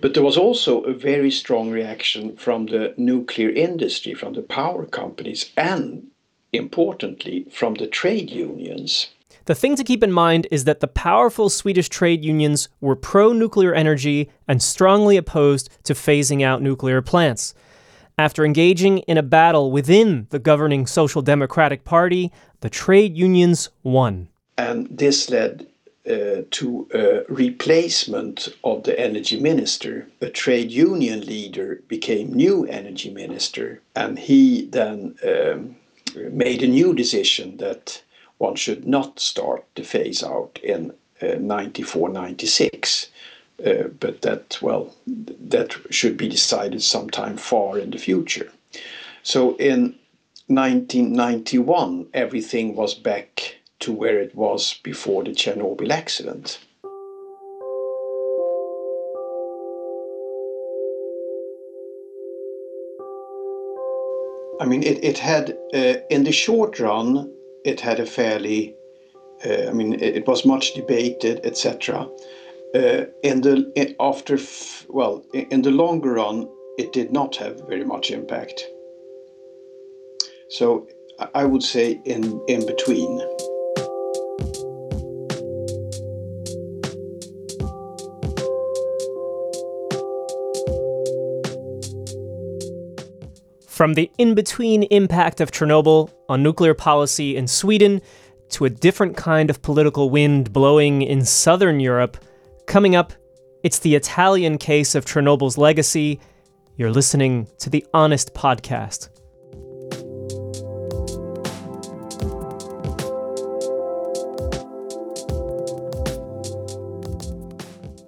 But 0.00 0.14
there 0.14 0.22
was 0.22 0.36
also 0.36 0.82
a 0.82 0.92
very 0.92 1.30
strong 1.30 1.70
reaction 1.70 2.36
from 2.36 2.66
the 2.66 2.94
nuclear 2.96 3.50
industry, 3.50 4.14
from 4.14 4.34
the 4.34 4.42
power 4.42 4.86
companies, 4.86 5.50
and 5.56 6.08
importantly, 6.52 7.46
from 7.50 7.74
the 7.74 7.86
trade 7.86 8.30
unions. 8.30 9.08
The 9.46 9.54
thing 9.54 9.76
to 9.76 9.84
keep 9.84 10.02
in 10.02 10.10
mind 10.10 10.48
is 10.50 10.64
that 10.64 10.80
the 10.80 10.88
powerful 10.88 11.48
Swedish 11.48 11.88
trade 11.88 12.24
unions 12.24 12.68
were 12.80 12.96
pro 12.96 13.32
nuclear 13.32 13.74
energy 13.74 14.28
and 14.48 14.60
strongly 14.60 15.16
opposed 15.16 15.70
to 15.84 15.94
phasing 15.94 16.42
out 16.42 16.62
nuclear 16.62 17.00
plants. 17.00 17.54
After 18.18 18.44
engaging 18.44 18.98
in 19.00 19.18
a 19.18 19.22
battle 19.22 19.70
within 19.70 20.26
the 20.30 20.38
governing 20.38 20.86
Social 20.86 21.22
Democratic 21.22 21.84
Party, 21.84 22.32
the 22.60 22.70
trade 22.70 23.16
unions 23.16 23.68
won. 23.82 24.28
And 24.58 24.88
this 24.90 25.30
led 25.30 25.66
uh, 26.08 26.42
to 26.50 26.88
a 26.94 27.32
replacement 27.32 28.48
of 28.64 28.84
the 28.84 28.98
energy 28.98 29.40
minister. 29.40 30.06
A 30.20 30.30
trade 30.30 30.70
union 30.70 31.26
leader 31.26 31.82
became 31.88 32.32
new 32.32 32.64
energy 32.66 33.10
minister, 33.10 33.80
and 33.94 34.18
he 34.18 34.66
then 34.66 35.16
um, 35.26 35.76
made 36.30 36.62
a 36.62 36.68
new 36.68 36.94
decision 36.94 37.56
that 37.58 38.02
one 38.38 38.56
should 38.56 38.86
not 38.86 39.18
start 39.18 39.64
the 39.74 39.82
phase 39.82 40.22
out 40.22 40.58
in 40.62 40.92
uh, 41.22 41.36
94 41.38 42.10
96 42.10 43.08
uh, 43.64 43.84
but 44.00 44.20
that, 44.22 44.58
well, 44.60 44.94
that 45.06 45.74
should 45.90 46.16
be 46.16 46.28
decided 46.28 46.82
sometime 46.82 47.36
far 47.36 47.78
in 47.78 47.90
the 47.90 47.98
future. 47.98 48.52
So 49.22 49.56
in 49.56 49.94
1991, 50.48 52.06
everything 52.12 52.76
was 52.76 52.94
back 52.94 53.55
to 53.80 53.92
where 53.92 54.20
it 54.20 54.34
was 54.34 54.80
before 54.82 55.24
the 55.24 55.32
Chernobyl 55.32 55.90
accident. 55.90 56.58
I 64.58 64.64
mean, 64.64 64.82
it, 64.82 65.04
it 65.04 65.18
had, 65.18 65.56
uh, 65.74 65.94
in 66.10 66.24
the 66.24 66.32
short 66.32 66.80
run, 66.80 67.32
it 67.64 67.80
had 67.80 68.00
a 68.00 68.06
fairly, 68.06 68.74
uh, 69.44 69.68
I 69.68 69.72
mean, 69.72 69.94
it, 69.94 70.16
it 70.16 70.26
was 70.26 70.46
much 70.46 70.74
debated, 70.74 71.40
etc. 71.44 72.08
Uh, 72.74 73.06
in 73.22 73.40
the 73.40 73.94
after 74.00 74.36
well 74.88 75.24
in 75.32 75.62
the 75.62 75.70
longer 75.70 76.14
run 76.14 76.46
it 76.76 76.92
did 76.92 77.10
not 77.10 77.34
have 77.36 77.66
very 77.68 77.84
much 77.84 78.10
impact 78.10 78.66
so 80.50 80.86
i 81.34 81.44
would 81.44 81.62
say 81.62 81.98
in 82.04 82.38
in 82.48 82.66
between 82.66 83.18
From 93.76 93.92
the 93.92 94.10
in 94.16 94.34
between 94.34 94.84
impact 94.84 95.42
of 95.42 95.50
Chernobyl 95.50 96.10
on 96.30 96.42
nuclear 96.42 96.72
policy 96.72 97.36
in 97.36 97.46
Sweden 97.46 98.00
to 98.48 98.64
a 98.64 98.70
different 98.70 99.18
kind 99.18 99.50
of 99.50 99.60
political 99.60 100.08
wind 100.08 100.50
blowing 100.50 101.02
in 101.02 101.26
southern 101.26 101.78
Europe, 101.78 102.16
Coming 102.66 102.96
up, 102.96 103.12
it's 103.62 103.80
the 103.80 103.94
Italian 103.94 104.56
case 104.56 104.94
of 104.94 105.04
Chernobyl's 105.04 105.58
legacy. 105.58 106.20
You're 106.76 106.90
listening 106.90 107.48
to 107.58 107.68
the 107.68 107.84
Honest 107.92 108.32
Podcast. 108.32 109.10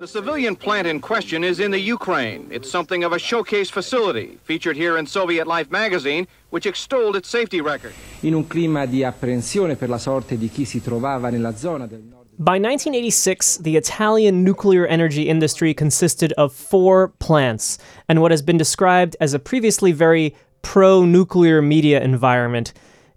The 0.08 0.20
civilian 0.20 0.56
plant 0.56 0.86
in 0.86 1.00
question 1.00 1.44
is 1.44 1.60
in 1.60 1.70
the 1.70 1.78
Ukraine. 1.78 2.48
It's 2.50 2.70
something 2.70 3.04
of 3.04 3.12
a 3.12 3.18
showcase 3.18 3.68
facility, 3.68 4.38
featured 4.42 4.74
here 4.74 4.96
in 4.96 5.06
Soviet 5.06 5.46
Life 5.46 5.70
magazine, 5.70 6.26
which 6.48 6.64
extolled 6.64 7.14
its 7.14 7.28
safety 7.28 7.60
record. 7.60 7.92
In 8.20 8.32
un 8.32 8.46
clima 8.46 8.86
di 8.86 9.04
apprensione 9.04 9.76
per 9.76 9.90
la 9.90 9.98
sorte 9.98 10.38
di 10.38 10.48
chi 10.48 10.64
si 10.64 10.80
trovava 10.80 11.28
nella 11.28 11.54
zona 11.54 11.86
del 11.86 12.00
nord 12.08 12.26
by 12.38 12.58
1986, 12.58 13.58
the 13.58 13.76
Italian 13.76 14.42
nuclear 14.42 14.86
energy 14.86 15.28
industry 15.28 15.74
consisted 15.74 16.32
of 16.38 16.54
four 16.54 17.08
plants 17.18 17.76
and 18.08 18.22
what 18.22 18.30
has 18.30 18.40
been 18.40 18.56
described 18.56 19.14
as 19.20 19.34
a 19.34 19.38
previously 19.38 19.92
very 19.92 20.34
pro 20.62 21.04
nuclear 21.04 21.60
media 21.60 22.00
environment. 22.00 22.72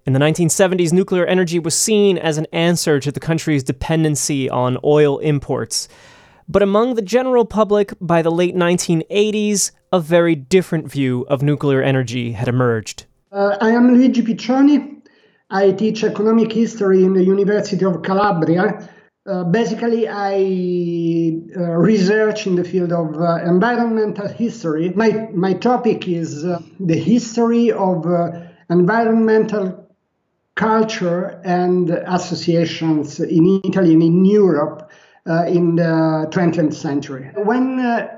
In 0.06 0.12
the 0.12 0.20
1970s, 0.20 0.92
nuclear 0.92 1.26
energy 1.26 1.58
was 1.58 1.74
seen 1.74 2.18
as 2.18 2.38
an 2.38 2.48
answer 2.52 3.00
to 3.00 3.12
the 3.14 3.20
country's 3.22 3.64
dependency 3.64 4.50
on 4.50 4.78
oil 4.84 5.20
imports. 5.20 5.88
But 6.51 6.62
among 6.62 6.96
the 6.96 7.01
general 7.01 7.46
public, 7.46 7.93
by 8.01 8.22
the 8.22 8.31
late 8.31 8.55
1980s, 8.55 9.72
a 9.91 10.00
very 10.00 10.36
different 10.36 10.91
view 10.91 11.25
of 11.29 11.41
nuclear 11.41 11.81
energy 11.81 12.34
had 12.34 12.48
emerged. 12.48 13.05
Uh, 13.31 13.55
I 13.62 13.70
am 13.70 13.93
Luigi 13.93 14.22
Piccioni. 14.22 15.01
I 15.50 15.72
teach 15.72 16.03
economic 16.03 16.51
history 16.51 17.03
in 17.03 17.13
the 17.13 17.24
University 17.24 17.86
of 17.86 18.01
Calabria 18.01 18.89
uh, 19.27 19.43
basically, 19.43 20.08
I 20.10 21.39
uh, 21.55 21.62
research 21.74 22.48
in 22.48 22.55
the 22.55 22.63
field 22.63 22.91
of 22.91 23.22
uh, 23.22 23.36
environmental 23.46 24.27
history. 24.27 24.89
My, 24.96 25.29
my 25.34 25.53
topic 25.53 26.08
is 26.08 26.43
uh, 26.43 26.60
the 26.79 26.98
history 26.98 27.72
of 27.72 28.08
uh, 28.08 28.31
environmental 28.72 29.88
culture 30.55 31.39
and 31.46 31.91
associations 31.91 33.20
in 33.20 33.62
Italy 33.63 33.93
and 33.93 34.01
in 34.01 34.25
Europe 34.25 34.91
in 35.25 35.75
the 35.75 36.28
20th 36.32 36.74
century. 36.74 37.32
When 37.36 37.78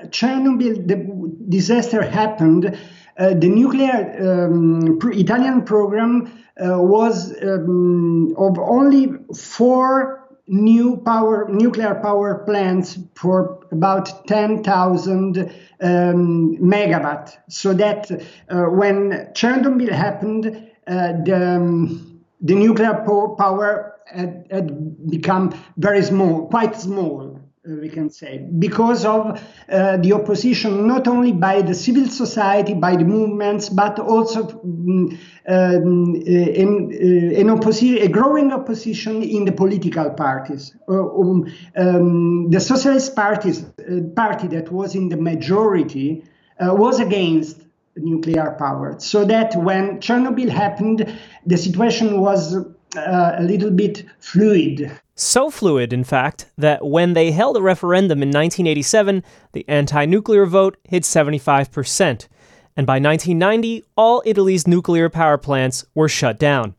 Chernobyl, 0.10 0.88
the 0.88 1.36
disaster 1.50 2.02
happened, 2.02 2.78
the 3.18 3.48
nuclear 3.48 4.46
um, 4.48 5.00
Italian 5.12 5.64
program 5.64 6.32
was 6.58 7.34
um, 7.44 8.34
of 8.38 8.58
only 8.58 9.14
four 9.36 10.24
new 10.48 10.98
power 10.98 11.48
nuclear 11.50 11.96
power 11.96 12.44
plants 12.46 13.00
for 13.16 13.66
about 13.72 14.28
10,000 14.28 15.38
um, 15.82 16.58
megawatt. 16.58 17.38
So 17.50 17.74
that 17.74 18.12
uh, 18.12 18.66
when 18.66 19.32
Chernobyl 19.34 19.90
happened, 19.90 20.48
uh, 20.88 21.14
the, 21.24 21.56
um, 21.56 22.22
the 22.42 22.56
nuclear 22.56 23.04
po- 23.06 23.36
power 23.36 23.93
had, 24.06 24.48
had, 24.52 25.10
become 25.10 25.54
very 25.78 26.02
small, 26.02 26.48
quite 26.48 26.76
small. 26.76 27.40
uh, 27.66 27.76
we 27.76 27.88
can 27.88 28.10
say, 28.10 28.46
because 28.60 29.06
of 29.06 29.42
uh, 29.70 29.98
the 29.98 30.12
opposition 30.12 30.86
not 30.86 31.08
only 31.08 31.32
by 31.32 31.62
the 31.62 31.74
civil 31.74 32.08
society, 32.08 32.74
by 32.74 32.96
the 32.96 33.06
movements, 33.06 33.70
but 33.70 34.00
also 34.00 34.50
um, 34.50 35.18
um, 35.48 36.16
in, 36.16 36.92
uh, 36.92 37.40
in 37.40 37.48
opposi- 37.48 38.04
a 38.04 38.10
growing 38.10 38.52
opposition 38.52 39.24
in 39.24 39.46
the 39.46 39.52
political 39.52 40.10
parties. 40.10 40.76
Uh, 40.90 40.94
um, 40.94 41.54
um, 41.78 42.50
the 42.50 42.60
Socialist 42.60 43.16
parties, 43.16 43.64
uh, 43.64 44.02
Party 44.16 44.48
that 44.48 44.70
was 44.72 44.96
in 44.96 45.10
the 45.10 45.18
majority 45.18 46.24
was 46.60 47.00
against 47.00 47.62
nuclear 47.98 48.56
power. 48.58 48.96
So 49.00 49.26
that 49.26 49.56
when 49.56 50.00
Chernobyl 50.00 50.50
happened, 50.50 51.20
the 51.46 51.58
situation 51.58 52.22
was 52.22 52.56
Uh, 52.96 53.36
a 53.38 53.44
little 53.44 53.72
bit 53.72 54.06
fluid. 54.20 55.00
So 55.16 55.50
fluid, 55.50 55.94
in 55.94 56.04
fact, 56.04 56.48
that 56.58 56.86
when 56.86 57.14
they 57.14 57.32
held 57.32 57.58
a 57.58 57.62
referendum 57.62 58.24
in 58.24 58.30
1987, 58.30 59.24
the 59.52 59.66
anti 59.68 60.06
nuclear 60.06 60.46
vote 60.46 60.78
hit 60.84 61.04
75%. 61.04 62.28
And 62.76 62.88
by 62.88 63.00
1990, 63.00 63.84
all 63.96 64.24
Italy's 64.26 64.68
nuclear 64.68 65.10
power 65.10 65.38
plants 65.38 65.86
were 65.94 66.10
shut 66.10 66.40
down. 66.40 66.76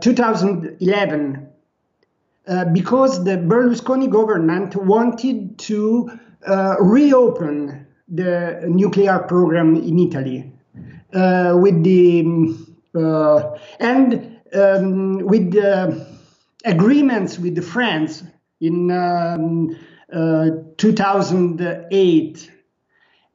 2011 0.03 1.49
because 2.75 3.25
the 3.25 3.39
Berlusconi 3.39 4.11
government 4.11 4.77
wanted 4.77 5.59
to 5.61 6.11
uh, 6.47 6.77
reopen 6.81 7.87
the 8.09 8.63
nuclear 8.69 9.19
program 9.21 9.77
in 9.77 9.99
Italy 9.99 10.53
uh, 11.15 11.55
with 11.57 11.83
the 11.83 12.25
uh, 12.95 13.59
and 13.81 14.41
um, 14.55 15.19
with 15.19 15.53
the 15.53 16.07
agreements 16.65 17.39
with 17.39 17.55
the 17.55 17.63
France 17.63 18.23
in 18.61 18.91
um, 18.91 19.77
uh, 20.13 20.51
2008 20.79 22.51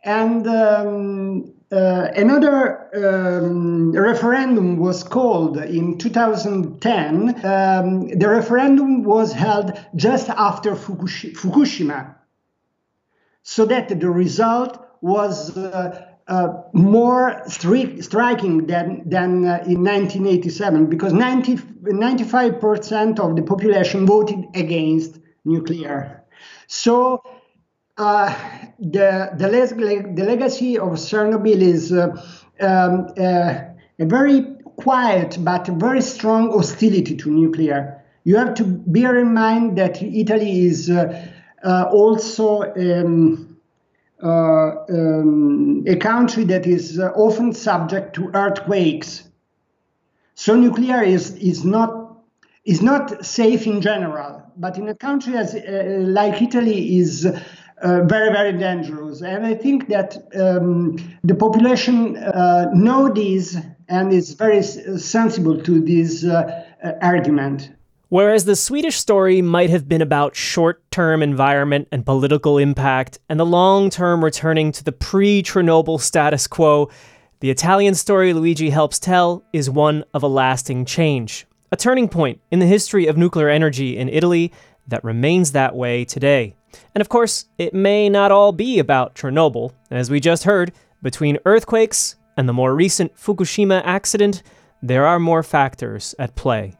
and 0.05 0.47
um, 0.47 1.53
uh, 1.71 2.07
another 2.15 2.89
um, 2.95 3.91
referendum 3.91 4.77
was 4.77 5.03
called 5.03 5.57
in 5.57 5.97
2010. 5.99 7.45
Um, 7.45 8.07
the 8.07 8.27
referendum 8.27 9.03
was 9.03 9.33
held 9.33 9.77
just 9.95 10.29
after 10.29 10.71
Fukushima 10.71 12.15
so 13.43 13.65
that 13.65 13.89
the 13.89 14.09
result 14.09 14.85
was 15.01 15.57
uh, 15.57 16.05
uh, 16.29 16.61
more 16.73 17.41
stri- 17.47 18.03
striking 18.03 18.67
than, 18.67 19.01
than 19.09 19.45
uh, 19.45 19.63
in 19.65 19.83
1987 19.83 20.85
because 20.85 21.11
90, 21.11 21.55
95% 21.55 23.19
of 23.19 23.35
the 23.35 23.41
population 23.41 24.05
voted 24.05 24.45
against 24.53 25.19
nuclear. 25.43 26.23
So 26.67 27.23
uh, 27.97 28.33
the, 28.79 29.31
the, 29.35 29.47
le- 29.47 30.13
the, 30.13 30.23
legacy 30.23 30.77
of 30.77 30.89
Chernobyl 30.89 31.61
is 31.61 31.91
uh, 31.91 32.09
um, 32.61 33.07
uh, 33.17 33.61
a 33.97 34.05
very 34.05 34.45
quiet 34.77 35.37
but 35.39 35.67
very 35.67 36.01
strong 36.01 36.51
hostility 36.51 37.15
to 37.17 37.31
nuclear. 37.31 38.03
You 38.23 38.37
have 38.37 38.53
to 38.55 38.63
bear 38.65 39.17
in 39.17 39.33
mind 39.33 39.77
that 39.79 40.01
Italy 40.03 40.65
is 40.65 40.91
also 41.63 42.63
um, 42.73 43.49
uh, 44.21 44.75
um, 44.89 45.85
a 45.87 45.95
country 45.95 46.43
that 46.43 46.67
is 46.67 46.99
uh, 46.99 47.09
often 47.15 47.53
subject 47.53 48.13
to 48.13 48.29
earthquakes. 48.33 49.23
So 50.35 50.55
nuclear 50.55 51.01
is, 51.01 51.35
is 51.35 51.63
not 51.63 52.07
is 52.65 52.81
not 52.81 53.25
safe 53.25 53.65
in 53.65 53.79
general, 53.81 54.43
but 54.57 54.77
in 54.77 54.89
a 54.89 54.93
country 54.95 55.37
as 55.37 55.55
uh, 55.55 55.99
like 56.01 56.41
Italy 56.41 56.97
is 56.97 57.25
uh, 57.25 58.03
very 58.03 58.33
very 58.33 58.51
dangerous. 58.57 59.21
And 59.21 59.45
I 59.45 59.53
think 59.53 59.87
that 59.87 60.17
um, 60.35 60.97
the 61.23 61.35
population 61.35 62.17
uh, 62.17 62.69
know 62.73 63.07
this 63.13 63.55
and 63.87 64.11
is 64.11 64.33
very 64.33 64.61
sensible 64.61 65.61
to 65.63 65.79
this 65.79 66.25
argument. 67.01 67.71
Whereas 68.09 68.45
the 68.45 68.55
Swedish 68.55 68.97
story 68.97 69.39
might 69.39 69.69
have 69.69 69.87
been 69.87 70.01
about 70.01 70.35
short 70.35 70.81
term 70.89 71.21
environment 71.21 71.87
and 71.91 72.03
political 72.03 72.57
impact, 72.57 73.19
and 73.29 73.39
the 73.39 73.45
long 73.45 73.91
term 73.91 74.23
returning 74.23 74.71
to 74.71 74.83
the 74.83 74.91
pre 74.91 75.43
Chernobyl 75.43 76.01
status 76.01 76.47
quo, 76.47 76.89
the 77.39 77.51
Italian 77.51 77.93
story 77.93 78.33
Luigi 78.33 78.71
helps 78.71 78.97
tell 78.97 79.43
is 79.53 79.69
one 79.69 80.03
of 80.15 80.23
a 80.23 80.27
lasting 80.27 80.85
change, 80.85 81.45
a 81.71 81.77
turning 81.77 82.09
point 82.09 82.41
in 82.49 82.57
the 82.57 82.65
history 82.65 83.05
of 83.05 83.15
nuclear 83.15 83.47
energy 83.47 83.95
in 83.95 84.09
Italy 84.09 84.51
that 84.87 85.03
remains 85.03 85.51
that 85.51 85.75
way 85.75 86.03
today. 86.03 86.55
And 86.95 87.01
of 87.01 87.09
course, 87.09 87.45
it 87.59 87.75
may 87.75 88.09
not 88.09 88.31
all 88.31 88.51
be 88.51 88.79
about 88.79 89.13
Chernobyl. 89.13 89.71
As 89.91 90.09
we 90.09 90.19
just 90.19 90.45
heard, 90.45 90.71
between 91.03 91.37
earthquakes 91.45 92.15
and 92.37 92.49
the 92.49 92.53
more 92.53 92.73
recent 92.73 93.15
Fukushima 93.15 93.83
accident, 93.85 94.41
there 94.81 95.05
are 95.05 95.19
more 95.19 95.43
factors 95.43 96.15
at 96.17 96.35
play. 96.35 96.73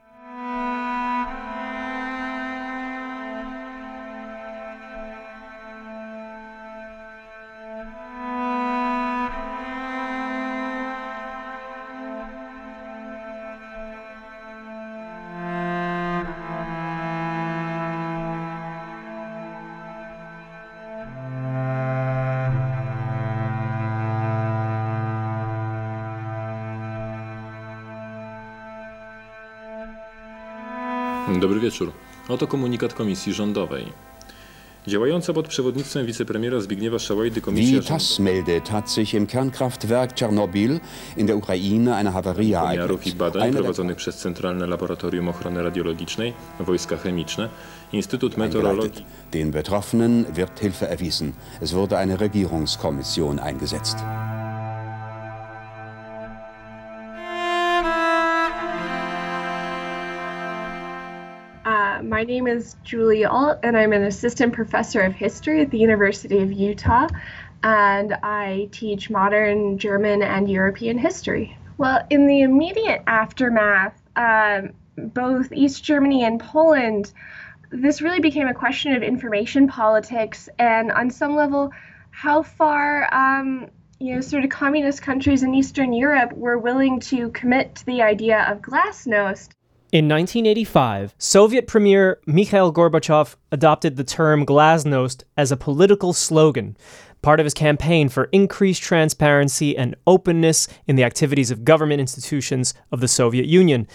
Dobry 31.40 31.60
wieczór. 31.60 31.92
Oto 32.28 32.48
komunikat 32.48 32.94
Komisji 32.94 33.34
Rządowej. 33.34 33.86
Działająca 34.88 35.34
pod 35.34 35.48
przewodnictwem 35.48 36.06
wicepremiera 36.06 36.60
Zbigniewa 36.60 37.00
Szałajdy 37.00 37.42
Komisja 37.42 37.80
Wie 37.80 37.88
TASS 37.88 38.20
meldet, 38.20 38.70
hat 38.70 38.92
sich 38.92 39.14
im 39.14 39.28
Kernkraftwerk 39.28 40.14
Tschernobyl 40.14 40.80
in 41.18 41.28
der 41.28 41.38
Ukraine 41.38 41.96
eine 41.96 42.12
Havarie 42.12 42.58
ereignet. 42.58 43.08
i 43.08 43.12
badań 43.12 43.54
prowadzonych 43.54 43.98
przez 43.98 44.18
Centralne 44.18 44.68
Laboratorium 44.68 45.30
Ochrony 45.30 45.64
Radiologicznej, 45.64 46.34
Wojska 46.60 46.98
Chemiczne, 46.98 47.50
Instytut 47.94 48.38
Meteorologii. 48.38 49.06
Den 49.32 49.52
Betroffenen 49.52 50.26
wird 50.36 50.60
Hilfe 50.60 50.90
erwiesen. 50.90 51.34
Es 51.62 51.74
wurde 51.74 51.98
eine 51.98 52.20
Regierungskommission 52.20 53.40
eingesetzt. 53.40 53.98
My 62.20 62.26
name 62.26 62.48
is 62.48 62.76
Julie 62.84 63.24
Ault, 63.24 63.60
and 63.64 63.78
I'm 63.78 63.94
an 63.94 64.04
assistant 64.04 64.52
professor 64.52 65.00
of 65.04 65.14
history 65.14 65.62
at 65.62 65.72
the 65.72 65.78
University 65.78 66.40
of 66.40 66.52
Utah, 66.52 67.08
and 67.64 68.12
I 68.12 68.68
teach 68.74 69.10
modern 69.10 69.78
German 69.78 70.22
and 70.22 70.52
European 70.52 70.98
history. 70.98 71.58
Well, 71.78 72.06
in 72.10 72.28
the 72.28 72.42
immediate 72.42 73.04
aftermath, 73.08 74.02
um, 74.18 74.74
both 74.98 75.54
East 75.54 75.82
Germany 75.82 76.26
and 76.26 76.42
Poland, 76.42 77.14
this 77.70 78.02
really 78.02 78.20
became 78.20 78.50
a 78.50 78.54
question 78.54 78.94
of 78.96 79.02
information 79.02 79.70
politics, 79.70 80.50
and 80.60 80.92
on 80.92 81.12
some 81.12 81.38
level, 81.38 81.72
how 82.12 82.44
far 82.44 83.08
um, 83.14 83.70
you 83.98 84.16
know, 84.16 84.20
sort 84.20 84.44
of 84.44 84.50
communist 84.50 85.02
countries 85.02 85.44
in 85.44 85.56
Eastern 85.56 85.94
Europe 85.94 86.34
were 86.34 86.58
willing 86.58 87.00
to 87.00 87.30
commit 87.30 87.76
to 87.76 87.86
the 87.86 88.02
idea 88.02 88.46
of 88.52 88.62
glasnost 88.62 89.52
in 89.92 90.08
1985, 90.08 91.16
Soviet 91.18 91.66
Premier 91.66 92.20
Mikhail 92.28 92.72
Gorbachev 92.72 93.36
adopted 93.52 93.96
the 93.96 94.04
term 94.04 94.46
glasnost 94.46 95.24
as 95.36 95.52
a 95.52 95.58
political 95.58 96.14
slogan, 96.14 96.78
part 97.24 97.40
of 97.40 97.46
his 97.46 97.56
campaign 97.56 98.08
for 98.08 98.26
increased 98.26 98.84
transparency 98.84 99.76
and 99.76 99.96
openness 100.06 100.68
in 100.86 100.96
the 100.96 101.04
activities 101.04 101.50
of 101.50 101.66
government 101.66 102.00
institutions 102.00 102.76
of 102.92 103.00
the 103.00 103.08
Soviet 103.08 103.48
Union. 103.48 103.88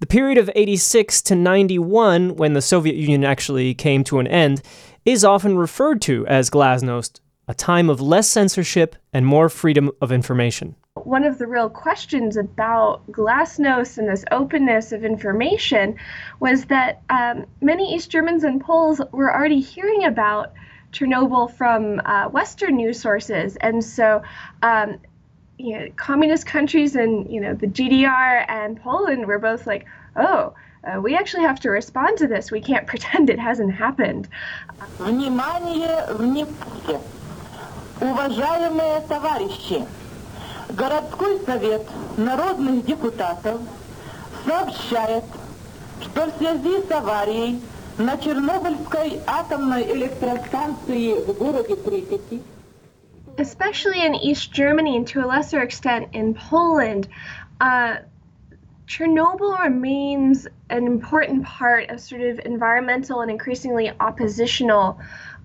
The 0.00 0.06
period 0.06 0.36
of 0.36 0.50
86 0.54 1.22
to 1.22 1.36
91, 1.36 2.34
when 2.34 2.54
the 2.54 2.60
Soviet 2.60 2.96
Union 2.96 3.24
actually 3.24 3.72
came 3.72 4.02
to 4.04 4.18
an 4.18 4.26
end, 4.26 4.62
is 5.04 5.24
often 5.24 5.56
referred 5.56 6.02
to 6.02 6.26
as 6.26 6.50
glasnost, 6.50 7.20
a 7.46 7.54
time 7.54 7.88
of 7.88 8.00
less 8.00 8.28
censorship 8.28 8.96
and 9.12 9.24
more 9.24 9.48
freedom 9.48 9.92
of 10.00 10.10
information 10.10 10.74
One 10.95 11.23
of 11.23 11.37
the 11.37 11.47
real 11.47 11.69
questions 11.69 12.37
about 12.37 13.09
glasnost 13.11 13.97
and 13.97 14.07
this 14.07 14.25
openness 14.31 14.91
of 14.91 15.05
information 15.05 15.95
was 16.39 16.65
that 16.65 17.01
um, 17.09 17.45
many 17.61 17.95
East 17.95 18.09
Germans 18.09 18.43
and 18.43 18.61
Poles 18.61 19.01
were 19.11 19.33
already 19.33 19.61
hearing 19.61 20.03
about 20.05 20.53
Chernobyl 20.91 21.51
from 21.53 22.01
uh, 22.03 22.27
Western 22.29 22.75
news 22.75 22.99
sources, 22.99 23.55
and 23.55 23.83
so 23.83 24.21
um, 24.61 24.99
you 25.57 25.79
know, 25.79 25.87
communist 25.95 26.45
countries 26.45 26.95
and 26.95 27.31
you 27.31 27.39
know 27.39 27.53
the 27.53 27.67
GDR 27.67 28.45
and 28.47 28.81
Poland 28.81 29.25
were 29.25 29.39
both 29.39 29.65
like, 29.65 29.85
oh, 30.15 30.53
uh, 30.83 30.99
we 30.99 31.15
actually 31.15 31.43
have 31.43 31.59
to 31.61 31.69
respond 31.69 32.17
to 32.17 32.27
this. 32.27 32.51
We 32.51 32.61
can't 32.61 32.87
pretend 32.87 33.29
it 33.29 33.39
hasn't 33.39 33.73
happened. 33.73 34.27
Внимание, 34.97 36.05
внимание. 36.09 36.99
Уважаемые 38.01 39.01
товарищи, 39.01 39.85
Городской 40.76 41.40
совет 41.46 41.82
народных 42.16 42.84
депутатов 42.84 43.60
сообщает, 44.46 45.24
что 46.00 46.26
в 46.26 46.36
связи 46.38 46.82
с 46.86 46.90
аварией 46.90 47.60
на 47.98 48.18
Чернобыльской 48.18 49.20
атомной 49.26 49.90
электростанции 49.92 51.14
в 51.14 51.32
городе 51.38 51.76
Припяти 51.76 52.42
especially 53.38 54.02
in 54.02 54.14
East 54.14 54.50
Germany 54.50 54.96
and 54.96 55.06
to 55.08 55.22
a 55.22 55.26
lesser 55.26 55.60
extent 55.60 56.08
in 56.14 56.32
Poland, 56.32 57.06
uh, 57.60 57.96
Chernobyl 58.86 59.60
remains 59.62 60.46
an 60.70 60.86
important 60.86 61.44
part 61.44 61.90
of 61.90 62.00
sort 62.00 62.22
of 62.22 62.38
environmental 62.46 63.20
and 63.20 63.30
increasingly 63.30 63.90
oppositional 64.00 64.98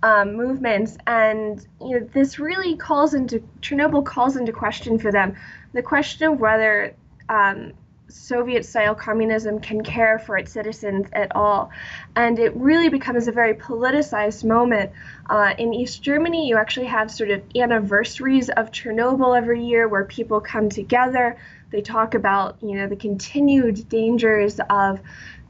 um, 0.04 0.36
movements, 0.36 0.98
and 1.06 1.66
you 1.80 2.00
know 2.00 2.10
this 2.14 2.40
really 2.40 2.76
calls 2.76 3.14
into 3.14 3.44
Chernobyl 3.62 4.06
calls 4.06 4.36
into 4.36 4.52
question 4.52 4.98
for 4.98 5.12
them 5.12 5.36
the 5.74 5.82
question 5.82 6.32
of 6.32 6.40
whether 6.40 6.96
um, 7.30 7.74
Soviet 8.12 8.66
style 8.66 8.94
communism 8.94 9.60
can 9.60 9.84
care 9.84 10.20
for 10.20 10.38
its 10.38 10.52
citizens 10.52 11.08
at 11.14 11.36
all. 11.36 11.72
And 12.16 12.38
it 12.40 12.56
really 12.56 12.90
becomes 12.90 13.28
a 13.28 13.32
very 13.32 13.54
politicized 13.54 14.44
moment. 14.44 14.92
Uh, 15.30 15.54
in 15.58 15.74
East 15.74 16.04
Germany, 16.04 16.48
you 16.48 16.58
actually 16.58 16.88
have 16.88 17.10
sort 17.10 17.32
of 17.32 17.42
anniversaries 17.56 18.50
of 18.50 18.72
Chernobyl 18.72 19.38
every 19.38 19.66
year 19.66 19.88
where 19.88 20.04
people 20.04 20.42
come 20.42 20.70
together. 20.70 21.38
They 21.72 21.82
talk 21.82 22.16
about, 22.16 22.58
you 22.62 22.76
know, 22.76 22.88
the 22.88 22.98
continued 22.98 23.88
dangers 23.88 24.60
of 24.70 25.00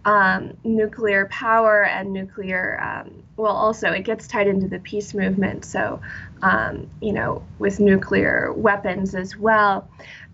um, 0.05 0.57
nuclear 0.63 1.27
power 1.27 1.83
and 1.85 2.11
nuclear, 2.11 2.79
um, 2.81 3.23
well, 3.37 3.53
also 3.53 3.91
it 3.91 4.03
gets 4.03 4.27
tied 4.27 4.47
into 4.47 4.67
the 4.67 4.79
peace 4.79 5.13
movement. 5.13 5.65
So, 5.65 6.01
um, 6.41 6.89
you 7.01 7.13
know, 7.13 7.43
with 7.59 7.79
nuclear 7.79 8.51
weapons 8.53 9.15
as 9.15 9.37
well. 9.37 9.87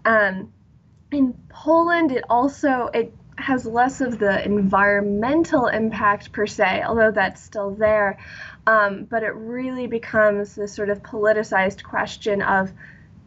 Um, 0.06 0.52
in 1.12 1.34
Poland, 1.50 2.12
it 2.12 2.24
also 2.30 2.90
it 2.94 3.14
has 3.38 3.66
less 3.66 4.02
of 4.02 4.18
the 4.18 4.44
environmental 4.44 5.68
impact 5.68 6.32
per 6.32 6.48
se, 6.48 6.84
although 6.84 7.12
that's 7.12 7.42
still 7.42 7.72
there. 7.72 8.18
Um, 8.66 9.06
but 9.06 9.24
it 9.24 9.34
really 9.36 9.88
becomes 9.88 10.56
this 10.56 10.74
sort 10.74 10.90
of 10.90 11.04
politicized 11.04 11.84
question 11.84 12.42
of 12.42 12.72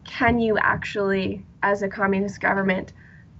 can 0.03 0.39
you 0.39 0.57
actually, 0.57 1.45
as 1.63 1.83
a 1.83 1.87
communist 1.87 2.41
government, 2.41 2.93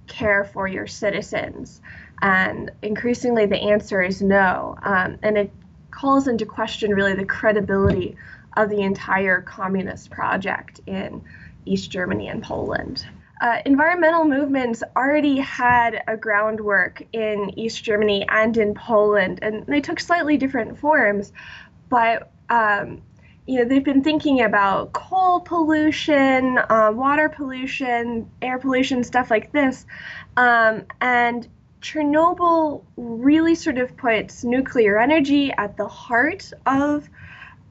care 0.06 0.44
for 0.44 0.66
your 0.66 0.86
citizens? 0.86 1.80
And 2.22 2.70
increasingly, 2.80 3.46
the 3.46 3.60
answer 3.60 4.00
is 4.00 4.22
no. 4.22 4.78
Um, 4.82 5.18
and 5.22 5.36
it 5.36 5.52
calls 5.90 6.28
into 6.28 6.46
question 6.46 6.94
really 6.94 7.14
the 7.14 7.26
credibility 7.26 8.16
of 8.56 8.70
the 8.70 8.80
entire 8.80 9.42
communist 9.42 10.10
project 10.10 10.80
in 10.86 11.22
East 11.66 11.90
Germany 11.90 12.28
and 12.28 12.42
Poland 12.42 13.04
uh, 13.42 13.60
environmental 13.66 14.24
movements 14.24 14.84
already 14.96 15.38
had 15.38 16.04
a 16.06 16.16
groundwork 16.16 17.02
in 17.12 17.52
East 17.58 17.82
Germany 17.82 18.24
and 18.28 18.56
in 18.56 18.72
Poland, 18.72 19.40
and 19.42 19.66
they 19.66 19.80
took 19.80 19.98
slightly 19.98 20.36
different 20.36 20.78
forms. 20.78 21.32
But 21.88 22.30
um, 22.48 23.02
you 23.46 23.58
know, 23.58 23.64
they've 23.64 23.84
been 23.84 24.04
thinking 24.04 24.42
about 24.42 24.92
coal 24.92 25.40
pollution, 25.40 26.56
uh, 26.56 26.92
water 26.94 27.28
pollution, 27.28 28.30
air 28.40 28.60
pollution, 28.60 29.02
stuff 29.02 29.28
like 29.28 29.50
this, 29.50 29.86
um, 30.36 30.84
and 31.00 31.48
Chernobyl 31.82 32.84
really 32.96 33.56
sort 33.56 33.78
of 33.78 33.96
puts 33.96 34.44
nuclear 34.44 34.98
energy 34.98 35.52
at 35.52 35.76
the 35.76 35.88
heart 35.88 36.52
of 36.64 37.08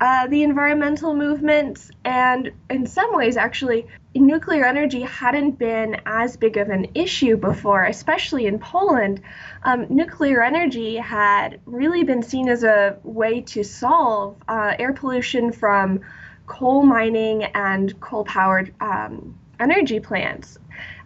uh, 0.01 0.27
the 0.27 0.43
environmental 0.43 1.13
movement, 1.13 1.91
and 2.03 2.51
in 2.69 2.87
some 2.87 3.15
ways, 3.15 3.37
actually, 3.37 3.85
nuclear 4.15 4.65
energy 4.65 5.01
hadn't 5.01 5.59
been 5.59 6.01
as 6.05 6.35
big 6.37 6.57
of 6.57 6.69
an 6.69 6.87
issue 6.95 7.37
before, 7.37 7.85
especially 7.85 8.47
in 8.47 8.57
Poland. 8.57 9.21
Um, 9.63 9.85
nuclear 9.89 10.41
energy 10.41 10.97
had 10.97 11.61
really 11.65 12.03
been 12.03 12.23
seen 12.23 12.49
as 12.49 12.63
a 12.63 12.97
way 13.03 13.41
to 13.41 13.63
solve 13.63 14.37
uh, 14.47 14.73
air 14.77 14.91
pollution 14.91 15.51
from 15.51 16.01
coal 16.47 16.83
mining 16.83 17.43
and 17.43 17.97
coal 17.99 18.25
powered 18.25 18.73
um, 18.81 19.37
energy 19.59 19.99
plants. 19.99 20.57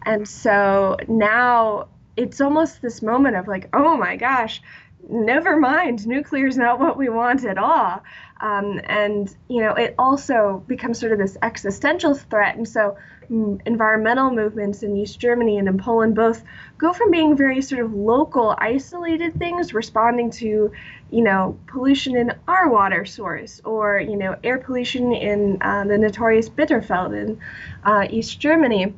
And 0.04 0.28
so 0.28 0.98
now 1.08 1.90
it's 2.18 2.42
almost 2.42 2.82
this 2.82 3.02
moment 3.02 3.36
of 3.36 3.48
like, 3.48 3.70
oh 3.74 3.98
my 3.98 4.16
gosh, 4.16 4.62
never 5.10 5.58
mind, 5.58 6.08
nuclear 6.08 6.48
is 6.48 6.58
not 6.58 6.80
what 6.80 6.98
we 6.98 7.10
want 7.10 7.46
at 7.46 7.58
all. 7.58 8.04
Um, 8.40 8.82
and 8.84 9.34
you 9.48 9.62
know, 9.62 9.74
it 9.74 9.96
also 9.98 10.64
becomes 10.68 11.00
sort 11.00 11.12
of 11.12 11.20
this 11.20 11.38
existential 11.42 12.14
threat. 12.14 12.56
And 12.56 12.68
so, 12.68 12.98
mm, 13.30 13.62
environmental 13.66 14.32
movements 14.32 14.84
in 14.84 14.96
East 14.98 15.20
Germany 15.20 15.58
and 15.58 15.68
in 15.68 15.78
Poland 15.78 16.16
both 16.16 16.44
go 16.78 16.92
from 16.92 17.12
being 17.12 17.38
very 17.38 17.62
sort 17.62 17.82
of 17.82 17.94
local, 17.94 18.56
isolated 18.58 19.38
things, 19.38 19.74
responding 19.74 20.32
to, 20.32 20.72
you 21.12 21.24
know, 21.24 21.58
pollution 21.68 22.18
in 22.18 22.34
our 22.48 22.70
water 22.70 23.06
source, 23.06 23.62
or 23.64 24.00
you 24.00 24.18
know, 24.18 24.36
air 24.44 24.58
pollution 24.58 25.14
in 25.14 25.58
uh, 25.62 25.86
the 25.86 25.98
notorious 25.98 26.50
Bitterfeld 26.50 27.18
in 27.18 27.40
uh, 27.84 28.06
East 28.10 28.40
Germany, 28.40 28.94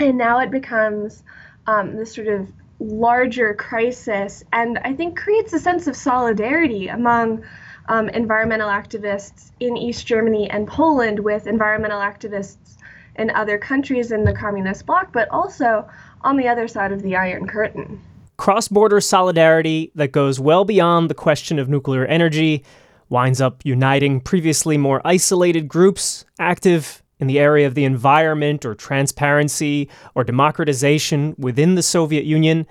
and 0.00 0.18
now 0.18 0.40
it 0.40 0.50
becomes 0.50 1.22
um, 1.66 1.96
this 1.96 2.14
sort 2.14 2.28
of 2.28 2.48
larger 2.78 3.54
crisis, 3.54 4.44
and 4.52 4.78
I 4.78 4.94
think 4.94 5.18
creates 5.18 5.52
a 5.52 5.58
sense 5.58 5.86
of 5.86 5.96
solidarity 5.96 6.88
among 6.88 7.44
um, 7.88 8.08
environmental 8.10 8.68
activists 8.68 9.50
in 9.60 9.76
East 9.76 10.06
Germany 10.06 10.50
and 10.50 10.66
Poland 10.66 11.20
with 11.20 11.46
environmental 11.46 12.00
activists 12.00 12.76
in 13.16 13.30
other 13.30 13.58
countries 13.58 14.10
in 14.10 14.24
the 14.24 14.32
communist 14.32 14.86
bloc, 14.86 15.12
but 15.12 15.28
also 15.30 15.88
on 16.22 16.36
the 16.36 16.48
other 16.48 16.66
side 16.66 16.92
of 16.92 17.02
the 17.02 17.14
Iron 17.16 17.46
Curtain. 17.46 18.00
Cross 18.36 18.68
border 18.68 19.00
solidarity 19.00 19.92
that 19.94 20.10
goes 20.10 20.40
well 20.40 20.64
beyond 20.64 21.08
the 21.08 21.14
question 21.14 21.58
of 21.58 21.68
nuclear 21.68 22.04
energy 22.06 22.64
winds 23.08 23.40
up 23.40 23.64
uniting 23.64 24.20
previously 24.20 24.76
more 24.76 25.00
isolated 25.04 25.68
groups 25.68 26.24
active 26.40 27.03
in 27.24 27.28
the 27.28 27.40
area 27.40 27.66
of 27.66 27.74
the 27.74 27.84
environment 27.84 28.64
or 28.64 28.74
transparency 28.74 29.88
or 30.14 30.24
democratization 30.24 31.34
within 31.38 31.74
the 31.74 31.82
Soviet 31.82 32.24
Union 32.24 32.66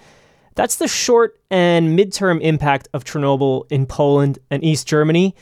that's 0.55 0.75
the 0.75 0.87
short 0.87 1.39
and 1.49 1.97
midterm 1.97 2.41
impact 2.41 2.87
of 2.93 3.03
Chernobyl 3.03 3.65
in 3.71 3.85
Poland 3.85 4.39
and 4.51 4.63
East 4.63 4.87
Germany. 4.87 5.35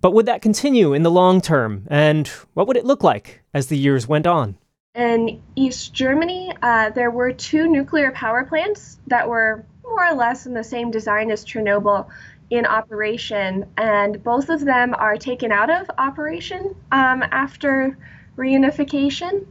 But 0.00 0.12
would 0.12 0.26
that 0.26 0.42
continue 0.42 0.92
in 0.92 1.02
the 1.02 1.10
long 1.10 1.40
term? 1.40 1.86
And 1.88 2.28
what 2.54 2.66
would 2.68 2.76
it 2.76 2.84
look 2.84 3.02
like 3.02 3.42
as 3.54 3.68
the 3.68 3.78
years 3.78 4.06
went 4.06 4.26
on? 4.26 4.56
In 4.94 5.42
East 5.56 5.92
Germany, 5.94 6.52
uh, 6.62 6.90
there 6.90 7.10
were 7.10 7.32
two 7.32 7.66
nuclear 7.66 8.12
power 8.12 8.44
plants 8.44 8.98
that 9.06 9.28
were 9.28 9.64
more 9.84 10.06
or 10.06 10.14
less 10.14 10.46
in 10.46 10.54
the 10.54 10.64
same 10.64 10.90
design 10.90 11.30
as 11.30 11.44
Chernobyl 11.44 12.08
in 12.48 12.64
operation, 12.64 13.66
and 13.76 14.22
both 14.22 14.48
of 14.48 14.64
them 14.64 14.94
are 14.94 15.16
taken 15.16 15.50
out 15.50 15.68
of 15.68 15.90
operation 15.98 16.74
um, 16.92 17.24
after 17.32 17.98
reunification. 18.36 19.46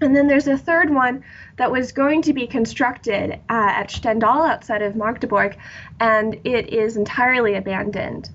And 0.00 0.14
then 0.14 0.26
there's 0.26 0.46
a 0.46 0.58
third 0.58 0.92
one 0.92 1.24
that 1.56 1.70
was 1.70 1.92
going 1.92 2.22
to 2.22 2.34
be 2.34 2.46
constructed 2.46 3.32
uh, 3.32 3.36
at 3.48 3.88
Stendal 3.88 4.48
outside 4.48 4.82
of 4.82 4.94
Magdeburg, 4.94 5.56
and 6.00 6.34
it 6.44 6.72
is 6.72 6.96
entirely 6.96 7.54
abandoned. 7.54 8.28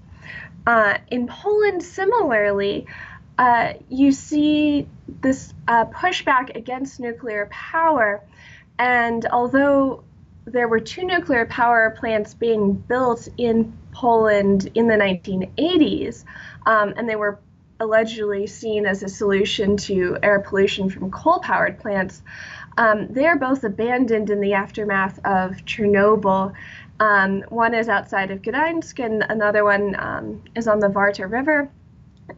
Uh, 0.66 0.98
in 1.10 1.28
Poland, 1.28 1.84
similarly, 1.84 2.88
uh, 3.38 3.74
you 3.90 4.12
see 4.12 4.88
this 5.22 5.54
uh, 5.68 5.86
pushback 5.86 6.56
against 6.56 7.00
nuclear 7.00 7.48
power, 7.52 8.22
and 8.80 9.26
although 9.28 10.04
there 10.46 10.68
were 10.68 10.80
two 10.80 11.04
nuclear 11.04 11.46
power 11.46 11.96
plants 12.00 12.34
being 12.34 12.74
built 12.74 13.28
in 13.38 13.72
Poland 13.92 14.70
in 14.74 14.88
the 14.88 14.96
1980s, 14.96 16.24
um, 16.66 16.94
and 16.98 17.08
they 17.08 17.16
were 17.16 17.40
allegedly 17.82 18.46
seen 18.46 18.86
as 18.86 19.04
a 19.04 19.10
solution 19.10 19.76
to 19.76 20.18
air 20.22 20.40
pollution 20.40 20.90
from 20.90 21.10
coal 21.12 21.40
powered 21.40 21.80
plants. 21.80 22.22
Um, 22.78 23.08
they're 23.10 23.38
both 23.38 23.64
abandoned 23.64 24.30
in 24.30 24.40
the 24.40 24.54
aftermath 24.54 25.18
of 25.26 25.58
Chernobyl. 25.66 26.54
Um, 27.00 27.42
one 27.50 27.74
is 27.74 27.90
outside 27.90 28.30
of 28.30 28.44
Gdansk, 28.44 29.04
and 29.04 29.24
another 29.28 29.64
one 29.64 29.96
um, 29.98 30.44
is 30.56 30.68
on 30.68 30.80
the 30.80 30.90
Warta 30.90 31.28
River. 31.28 31.70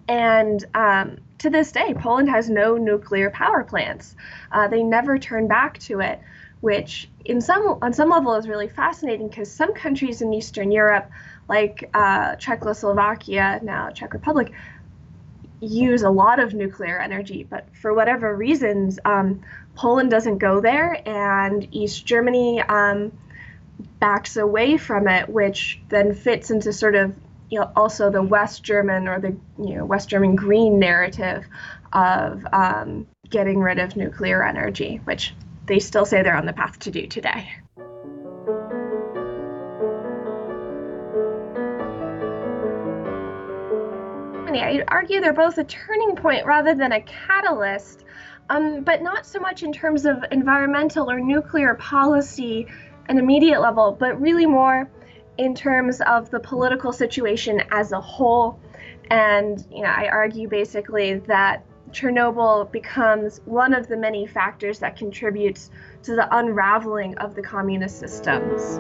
And 0.08 0.64
um, 0.74 1.18
to 1.40 1.50
this 1.50 1.74
day, 1.74 1.94
Poland 1.94 2.30
has 2.30 2.50
no 2.50 2.78
nuclear 2.78 3.30
power 3.30 3.64
plants. 3.64 4.16
Uh, 4.52 4.70
they 4.70 4.82
never 4.82 5.20
turn 5.20 5.48
back 5.48 5.78
to 5.80 6.00
it, 6.00 6.22
which 6.62 7.10
in 7.26 7.42
some 7.42 7.78
on 7.82 7.92
some 7.92 8.10
level 8.10 8.34
is 8.36 8.48
really 8.48 8.70
fascinating 8.70 9.28
because 9.28 9.52
some 9.52 9.74
countries 9.74 10.22
in 10.22 10.34
Eastern 10.34 10.72
Europe, 10.72 11.10
like 11.50 11.90
uh, 11.94 12.36
Czechoslovakia, 12.38 13.60
now 13.62 13.90
Czech 13.90 14.14
Republic, 14.14 14.54
use 15.60 16.04
a 16.04 16.10
lot 16.10 16.40
of 16.40 16.54
nuclear 16.54 17.00
energy, 17.00 17.46
but 17.50 17.66
for 17.76 17.94
whatever 17.94 18.36
reasons, 18.36 19.00
um, 19.06 19.42
Poland 19.76 20.12
doesn't 20.12 20.38
go 20.38 20.62
there, 20.62 21.02
and 21.08 21.68
East 21.72 22.06
Germany 22.06 22.62
um, 22.62 23.12
backs 24.00 24.38
away 24.38 24.78
from 24.78 25.08
it, 25.08 25.30
which 25.30 25.80
then 25.90 26.14
fits 26.14 26.52
into 26.52 26.74
sort 26.74 26.96
of 26.96 27.14
you 27.50 27.60
know 27.60 27.72
also 27.76 28.10
the 28.10 28.22
West 28.22 28.64
German 28.64 29.08
or 29.08 29.20
the 29.20 29.36
you 29.58 29.76
know 29.76 29.86
West 29.86 30.10
German 30.10 30.36
green 30.36 30.80
narrative 30.80 31.46
of 31.94 32.46
um, 32.52 33.08
getting 33.30 33.60
rid 33.60 33.80
of 33.80 33.96
nuclear 33.96 34.44
energy, 34.44 35.00
which 35.06 35.34
they 35.66 35.80
still 35.80 36.06
say 36.06 36.24
they're 36.24 36.36
on 36.36 36.46
the 36.46 36.54
path 36.54 36.80
to 36.80 36.92
do 36.92 37.08
today. 37.08 37.48
I'd 44.62 44.84
argue 44.88 45.22
they're 45.22 45.34
both 45.34 45.58
a 45.58 45.64
turning 45.64 46.16
point 46.16 46.46
rather 46.46 46.76
than 46.76 46.92
a 46.92 47.02
catalyst, 47.02 48.04
um, 48.50 48.84
but 48.84 49.02
not 49.02 49.26
so 49.26 49.40
much 49.40 49.64
in 49.64 49.74
terms 49.74 50.06
of 50.06 50.24
environmental 50.32 51.10
or 51.10 51.20
nuclear 51.20 51.76
policy 51.76 52.68
an 53.10 53.18
immediate 53.18 53.60
level, 53.60 53.96
but 54.00 54.20
really 54.22 54.46
more 54.46 54.90
in 55.38 55.56
terms 55.56 56.02
of 56.02 56.30
the 56.30 56.40
political 56.40 56.94
situation 56.94 57.62
as 57.72 57.92
a 57.92 58.00
whole. 58.00 58.60
And 59.10 59.66
you 59.72 59.82
know, 59.82 59.90
I 59.90 60.08
argue 60.08 60.48
basically 60.48 61.16
that 61.28 61.66
Chernobyl 61.92 62.72
becomes 62.72 63.42
one 63.46 63.74
of 63.74 63.88
the 63.88 63.98
many 63.98 64.26
factors 64.26 64.80
that 64.80 64.96
contributes 64.96 65.70
to 66.04 66.16
the 66.16 66.28
unraveling 66.36 67.18
of 67.18 67.36
the 67.36 67.42
communist 67.42 68.00
systems. 68.00 68.80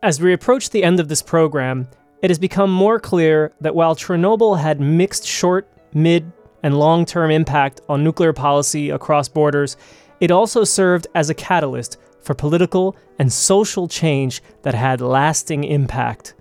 As 0.00 0.20
we 0.20 0.32
approach 0.32 0.70
the 0.70 0.84
end 0.84 1.00
of 1.00 1.08
this 1.08 1.22
program, 1.22 1.88
it 2.22 2.30
has 2.30 2.38
become 2.38 2.70
more 2.70 3.00
clear 3.00 3.52
that 3.60 3.74
while 3.74 3.96
Chernobyl 3.96 4.60
had 4.60 4.80
mixed 4.80 5.26
short, 5.26 5.68
mid, 5.92 6.30
and 6.62 6.78
long 6.78 7.04
term 7.04 7.32
impact 7.32 7.80
on 7.88 8.04
nuclear 8.04 8.32
policy 8.32 8.90
across 8.90 9.28
borders, 9.28 9.76
it 10.20 10.30
also 10.30 10.62
served 10.62 11.08
as 11.16 11.30
a 11.30 11.34
catalyst 11.34 11.96
for 12.22 12.32
political 12.32 12.96
and 13.18 13.32
social 13.32 13.88
change 13.88 14.40
that 14.62 14.74
had 14.74 15.00
lasting 15.00 15.64
impact. 15.64 16.34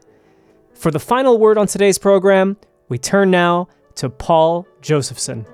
For 0.76 0.92
the 0.92 1.00
final 1.00 1.40
word 1.40 1.58
on 1.58 1.66
today's 1.66 1.98
program, 1.98 2.58
we 2.90 3.00
turn 3.00 3.32
now 3.32 3.70
to 3.96 4.08
Paul 4.08 4.68
Josephson. 4.82 5.48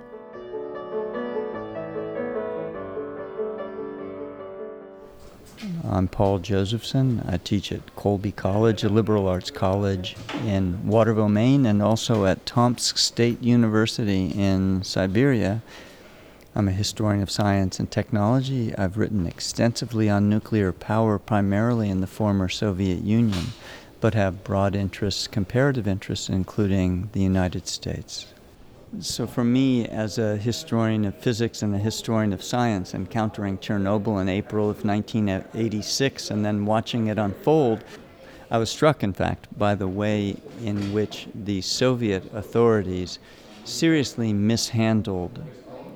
I'm 5.85 6.07
Paul 6.07 6.39
Josephson. 6.39 7.21
I 7.27 7.35
teach 7.35 7.69
at 7.73 7.93
Colby 7.97 8.31
College, 8.31 8.85
a 8.85 8.89
liberal 8.89 9.27
arts 9.27 9.51
college 9.51 10.15
in 10.45 10.87
Waterville, 10.87 11.27
Maine, 11.27 11.65
and 11.65 11.81
also 11.81 12.25
at 12.25 12.45
Tomsk 12.45 12.97
State 12.97 13.43
University 13.43 14.27
in 14.27 14.81
Siberia. 14.83 15.61
I'm 16.55 16.69
a 16.69 16.71
historian 16.71 17.21
of 17.21 17.29
science 17.29 17.81
and 17.81 17.91
technology. 17.91 18.73
I've 18.77 18.95
written 18.95 19.27
extensively 19.27 20.09
on 20.09 20.29
nuclear 20.29 20.71
power, 20.71 21.19
primarily 21.19 21.89
in 21.89 21.99
the 21.99 22.07
former 22.07 22.47
Soviet 22.47 23.03
Union, 23.03 23.47
but 23.99 24.13
have 24.13 24.45
broad 24.45 24.75
interests, 24.75 25.27
comparative 25.27 25.85
interests, 25.85 26.29
including 26.29 27.09
the 27.11 27.21
United 27.21 27.67
States. 27.67 28.27
So, 28.99 29.25
for 29.25 29.43
me, 29.43 29.87
as 29.87 30.19
a 30.19 30.37
historian 30.37 31.03
of 31.05 31.15
physics 31.15 31.63
and 31.63 31.73
a 31.73 31.79
historian 31.79 32.31
of 32.31 32.43
science, 32.43 32.93
encountering 32.93 33.57
Chernobyl 33.57 34.21
in 34.21 34.29
April 34.29 34.69
of 34.69 34.85
1986 34.85 36.29
and 36.29 36.45
then 36.45 36.65
watching 36.65 37.07
it 37.07 37.17
unfold, 37.17 37.83
I 38.51 38.59
was 38.59 38.69
struck, 38.69 39.01
in 39.01 39.11
fact, 39.11 39.47
by 39.57 39.73
the 39.73 39.87
way 39.87 40.37
in 40.61 40.93
which 40.93 41.27
the 41.33 41.61
Soviet 41.61 42.31
authorities 42.33 43.17
seriously 43.65 44.31
mishandled 44.31 45.43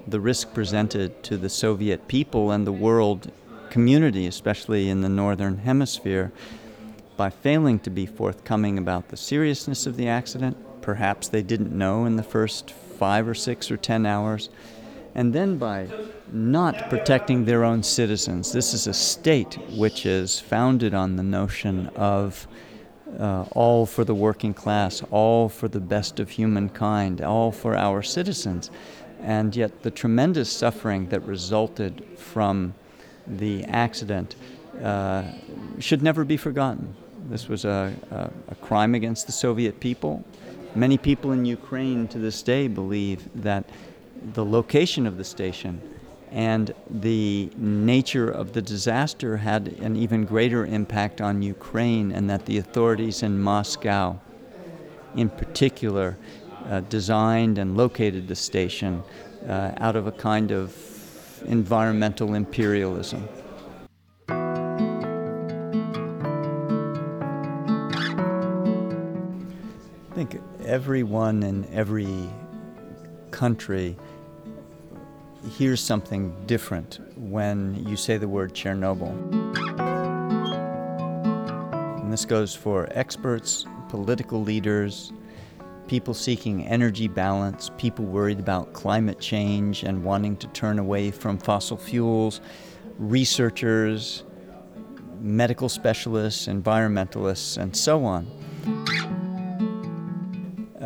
the 0.07 0.19
risk 0.19 0.53
presented 0.53 1.21
to 1.23 1.37
the 1.37 1.49
Soviet 1.49 2.07
people 2.07 2.49
and 2.49 2.65
the 2.65 2.71
world 2.71 3.31
community, 3.69 4.25
especially 4.25 4.89
in 4.89 5.01
the 5.01 5.09
Northern 5.09 5.59
Hemisphere, 5.59 6.31
by 7.15 7.29
failing 7.29 7.77
to 7.79 7.91
be 7.91 8.07
forthcoming 8.07 8.79
about 8.79 9.09
the 9.09 9.17
seriousness 9.17 9.85
of 9.85 9.97
the 9.97 10.07
accident. 10.07 10.57
Perhaps 10.81 11.27
they 11.27 11.43
didn't 11.43 11.77
know 11.77 12.05
in 12.05 12.15
the 12.15 12.23
first 12.23 12.71
five 12.97 13.27
or 13.27 13.35
six 13.35 13.71
or 13.71 13.77
ten 13.77 14.05
hours, 14.05 14.49
and 15.15 15.33
then 15.33 15.57
by 15.57 15.87
not 16.31 16.89
protecting 16.89 17.45
their 17.45 17.63
own 17.63 17.83
citizens. 17.83 18.51
This 18.51 18.73
is 18.73 18.87
a 18.87 18.93
state 18.93 19.57
which 19.77 20.05
is 20.05 20.39
founded 20.39 20.93
on 20.93 21.15
the 21.15 21.23
notion 21.23 21.87
of 21.95 22.47
uh, 23.19 23.45
all 23.51 23.85
for 23.85 24.03
the 24.03 24.13
working 24.13 24.53
class, 24.53 25.03
all 25.11 25.49
for 25.49 25.69
the 25.69 25.79
best 25.79 26.19
of 26.19 26.29
humankind, 26.29 27.21
all 27.21 27.51
for 27.51 27.75
our 27.75 28.03
citizens. 28.03 28.69
And 29.21 29.55
yet, 29.55 29.83
the 29.83 29.91
tremendous 29.91 30.51
suffering 30.51 31.09
that 31.09 31.21
resulted 31.21 32.03
from 32.17 32.73
the 33.25 33.63
accident 33.65 34.35
uh, 34.83 35.23
should 35.79 36.03
never 36.03 36.23
be 36.23 36.37
forgotten. 36.37 36.95
This 37.29 37.47
was 37.47 37.65
a, 37.65 37.93
a, 38.11 38.29
a 38.49 38.55
crime 38.55 38.95
against 38.95 39.25
the 39.25 39.31
Soviet 39.31 39.79
people, 39.79 40.23
Many 40.77 40.99
people 40.99 41.31
in 41.31 41.43
Ukraine 41.43 42.07
to 42.09 42.19
this 42.19 42.43
day 42.43 42.67
believe 42.67 43.27
that 43.41 43.67
the 44.33 44.45
location 44.45 45.07
of 45.07 45.17
the 45.17 45.23
station 45.23 45.81
and 46.31 46.71
the 46.87 47.49
nature 47.57 48.29
of 48.29 48.53
the 48.53 48.61
disaster 48.61 49.37
had 49.37 49.69
an 49.79 49.95
even 49.95 50.23
greater 50.23 50.67
impact 50.67 51.19
on 51.19 51.41
Ukraine, 51.41 52.11
and 52.11 52.29
that 52.29 52.45
the 52.45 52.59
authorities 52.59 53.23
in 53.23 53.39
Moscow, 53.39 54.19
in 55.15 55.29
particular, 55.29 56.15
uh, 56.69 56.81
designed 56.81 57.57
and 57.57 57.75
located 57.75 58.27
the 58.27 58.35
station 58.35 59.01
uh, 59.47 59.71
out 59.77 59.95
of 59.95 60.05
a 60.05 60.11
kind 60.11 60.51
of 60.51 60.75
environmental 61.47 62.35
imperialism. 62.35 63.27
I 70.11 70.13
think 70.13 70.39
everyone 70.67 71.43
in 71.43 71.65
every 71.73 72.29
country 73.31 73.95
hears 75.51 75.79
something 75.79 76.35
different 76.45 76.99
when 77.15 77.87
you 77.87 77.95
say 77.95 78.17
the 78.17 78.27
word 78.27 78.53
Chernobyl. 78.53 79.11
And 82.01 82.11
this 82.11 82.25
goes 82.25 82.53
for 82.53 82.89
experts, 82.91 83.65
political 83.87 84.41
leaders, 84.41 85.13
people 85.87 86.13
seeking 86.13 86.65
energy 86.67 87.07
balance, 87.07 87.71
people 87.77 88.03
worried 88.03 88.39
about 88.39 88.73
climate 88.73 89.21
change 89.21 89.83
and 89.83 90.03
wanting 90.03 90.35
to 90.35 90.47
turn 90.47 90.79
away 90.79 91.11
from 91.11 91.37
fossil 91.37 91.77
fuels, 91.77 92.41
researchers, 92.99 94.25
medical 95.21 95.69
specialists, 95.69 96.47
environmentalists, 96.47 97.57
and 97.57 97.75
so 97.75 98.03
on 98.03 98.27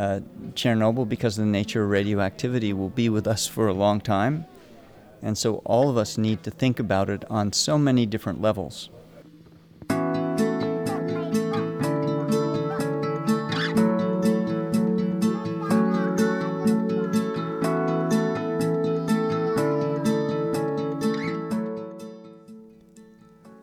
uh, 0.02 0.20
Chernobyl, 0.54 1.08
because 1.08 1.38
of 1.38 1.46
the 1.46 1.52
nature 1.52 1.84
of 1.84 1.92
radioactivity, 1.92 2.74
will 2.74 2.90
be 2.90 3.08
with 3.08 3.28
us 3.28 3.46
for 3.46 3.68
a 3.68 3.74
long 3.74 4.02
time. 4.02 4.46
And 5.22 5.38
so 5.38 5.58
all 5.64 5.90
of 5.90 5.98
us 5.98 6.18
need 6.18 6.42
to 6.44 6.50
think 6.50 6.80
about 6.80 7.08
it 7.10 7.24
on 7.30 7.54
so 7.54 7.78
many 7.78 8.08
different 8.08 8.42
levels. 8.42 8.90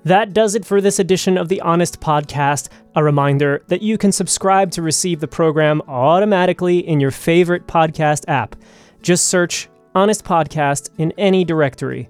That 0.09 0.33
does 0.33 0.55
it 0.55 0.64
for 0.64 0.81
this 0.81 0.99
edition 0.99 1.37
of 1.37 1.51
the 1.51 1.61
Honest 1.61 2.01
Podcast. 2.01 2.71
A 2.97 3.05
reminder 3.05 3.62
that 3.66 3.83
you 3.83 3.99
can 3.99 4.11
subscribe 4.11 4.71
to 4.71 4.81
receive 4.81 5.21
the 5.21 5.29
program 5.29 5.83
automatically 5.87 6.79
in 6.79 6.99
your 6.99 7.11
favorite 7.11 7.66
podcast 7.66 8.25
app. 8.27 8.57
Just 9.03 9.29
search 9.29 9.68
Honest 9.94 10.25
Podcast 10.25 10.88
in 10.97 11.12
any 11.18 11.44
directory. 11.44 12.09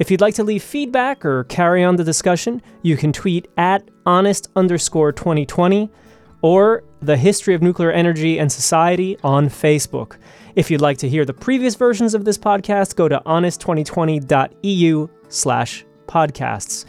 If 0.00 0.10
you'd 0.10 0.20
like 0.20 0.34
to 0.34 0.42
leave 0.42 0.64
feedback 0.64 1.24
or 1.24 1.44
carry 1.44 1.84
on 1.84 1.94
the 1.94 2.02
discussion, 2.02 2.62
you 2.82 2.96
can 2.96 3.12
tweet 3.12 3.46
at 3.56 3.88
honest 4.04 4.48
underscore 4.56 5.12
2020 5.12 5.88
or 6.42 6.82
the 7.00 7.16
History 7.16 7.54
of 7.54 7.62
Nuclear 7.62 7.92
Energy 7.92 8.40
and 8.40 8.50
Society 8.50 9.18
on 9.22 9.48
Facebook. 9.48 10.16
If 10.56 10.68
you'd 10.68 10.80
like 10.80 10.98
to 10.98 11.08
hear 11.08 11.24
the 11.24 11.32
previous 11.32 11.76
versions 11.76 12.12
of 12.12 12.24
this 12.24 12.38
podcast, 12.38 12.96
go 12.96 13.08
to 13.08 13.22
honest2020.eu 13.24 15.08
slash 15.28 15.86
podcasts. 16.08 16.86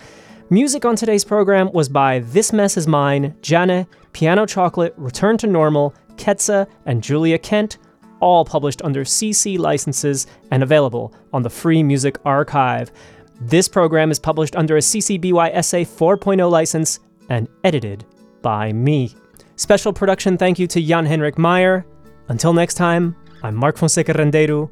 Music 0.49 0.85
on 0.85 0.95
today's 0.95 1.25
program 1.25 1.69
was 1.73 1.89
by 1.89 2.19
This 2.19 2.53
Mess 2.53 2.77
Is 2.77 2.87
Mine, 2.87 3.35
Jana, 3.41 3.85
Piano 4.13 4.45
Chocolate, 4.45 4.93
Return 4.95 5.37
to 5.39 5.47
Normal, 5.47 5.93
Ketsa, 6.15 6.65
and 6.85 7.03
Julia 7.03 7.37
Kent, 7.37 7.79
all 8.21 8.45
published 8.45 8.81
under 8.81 9.03
CC 9.03 9.59
licenses 9.59 10.25
and 10.49 10.63
available 10.63 11.13
on 11.33 11.43
the 11.43 11.49
Free 11.49 11.83
Music 11.83 12.17
Archive. 12.23 12.93
This 13.41 13.67
program 13.67 14.09
is 14.09 14.19
published 14.19 14.55
under 14.55 14.77
a 14.77 14.79
CC 14.79 15.19
BY 15.19 15.61
SA 15.61 15.79
4.0 15.79 16.49
license 16.49 17.01
and 17.27 17.49
edited 17.65 18.05
by 18.41 18.71
me. 18.71 19.13
Special 19.57 19.91
production 19.91 20.37
thank 20.37 20.59
you 20.59 20.67
to 20.67 20.81
Jan 20.81 21.05
Henrik 21.05 21.37
Meyer. 21.37 21.85
Until 22.29 22.53
next 22.53 22.75
time, 22.75 23.17
I'm 23.43 23.53
Mark 23.53 23.75
Fonseca 23.75 24.13
Rendeiro. 24.13 24.69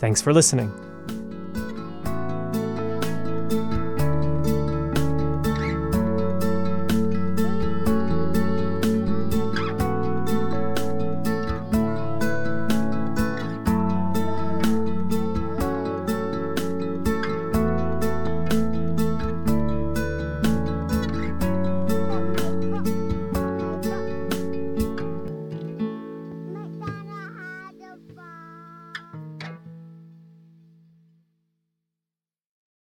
Thanks 0.00 0.20
for 0.20 0.32
listening. 0.32 0.72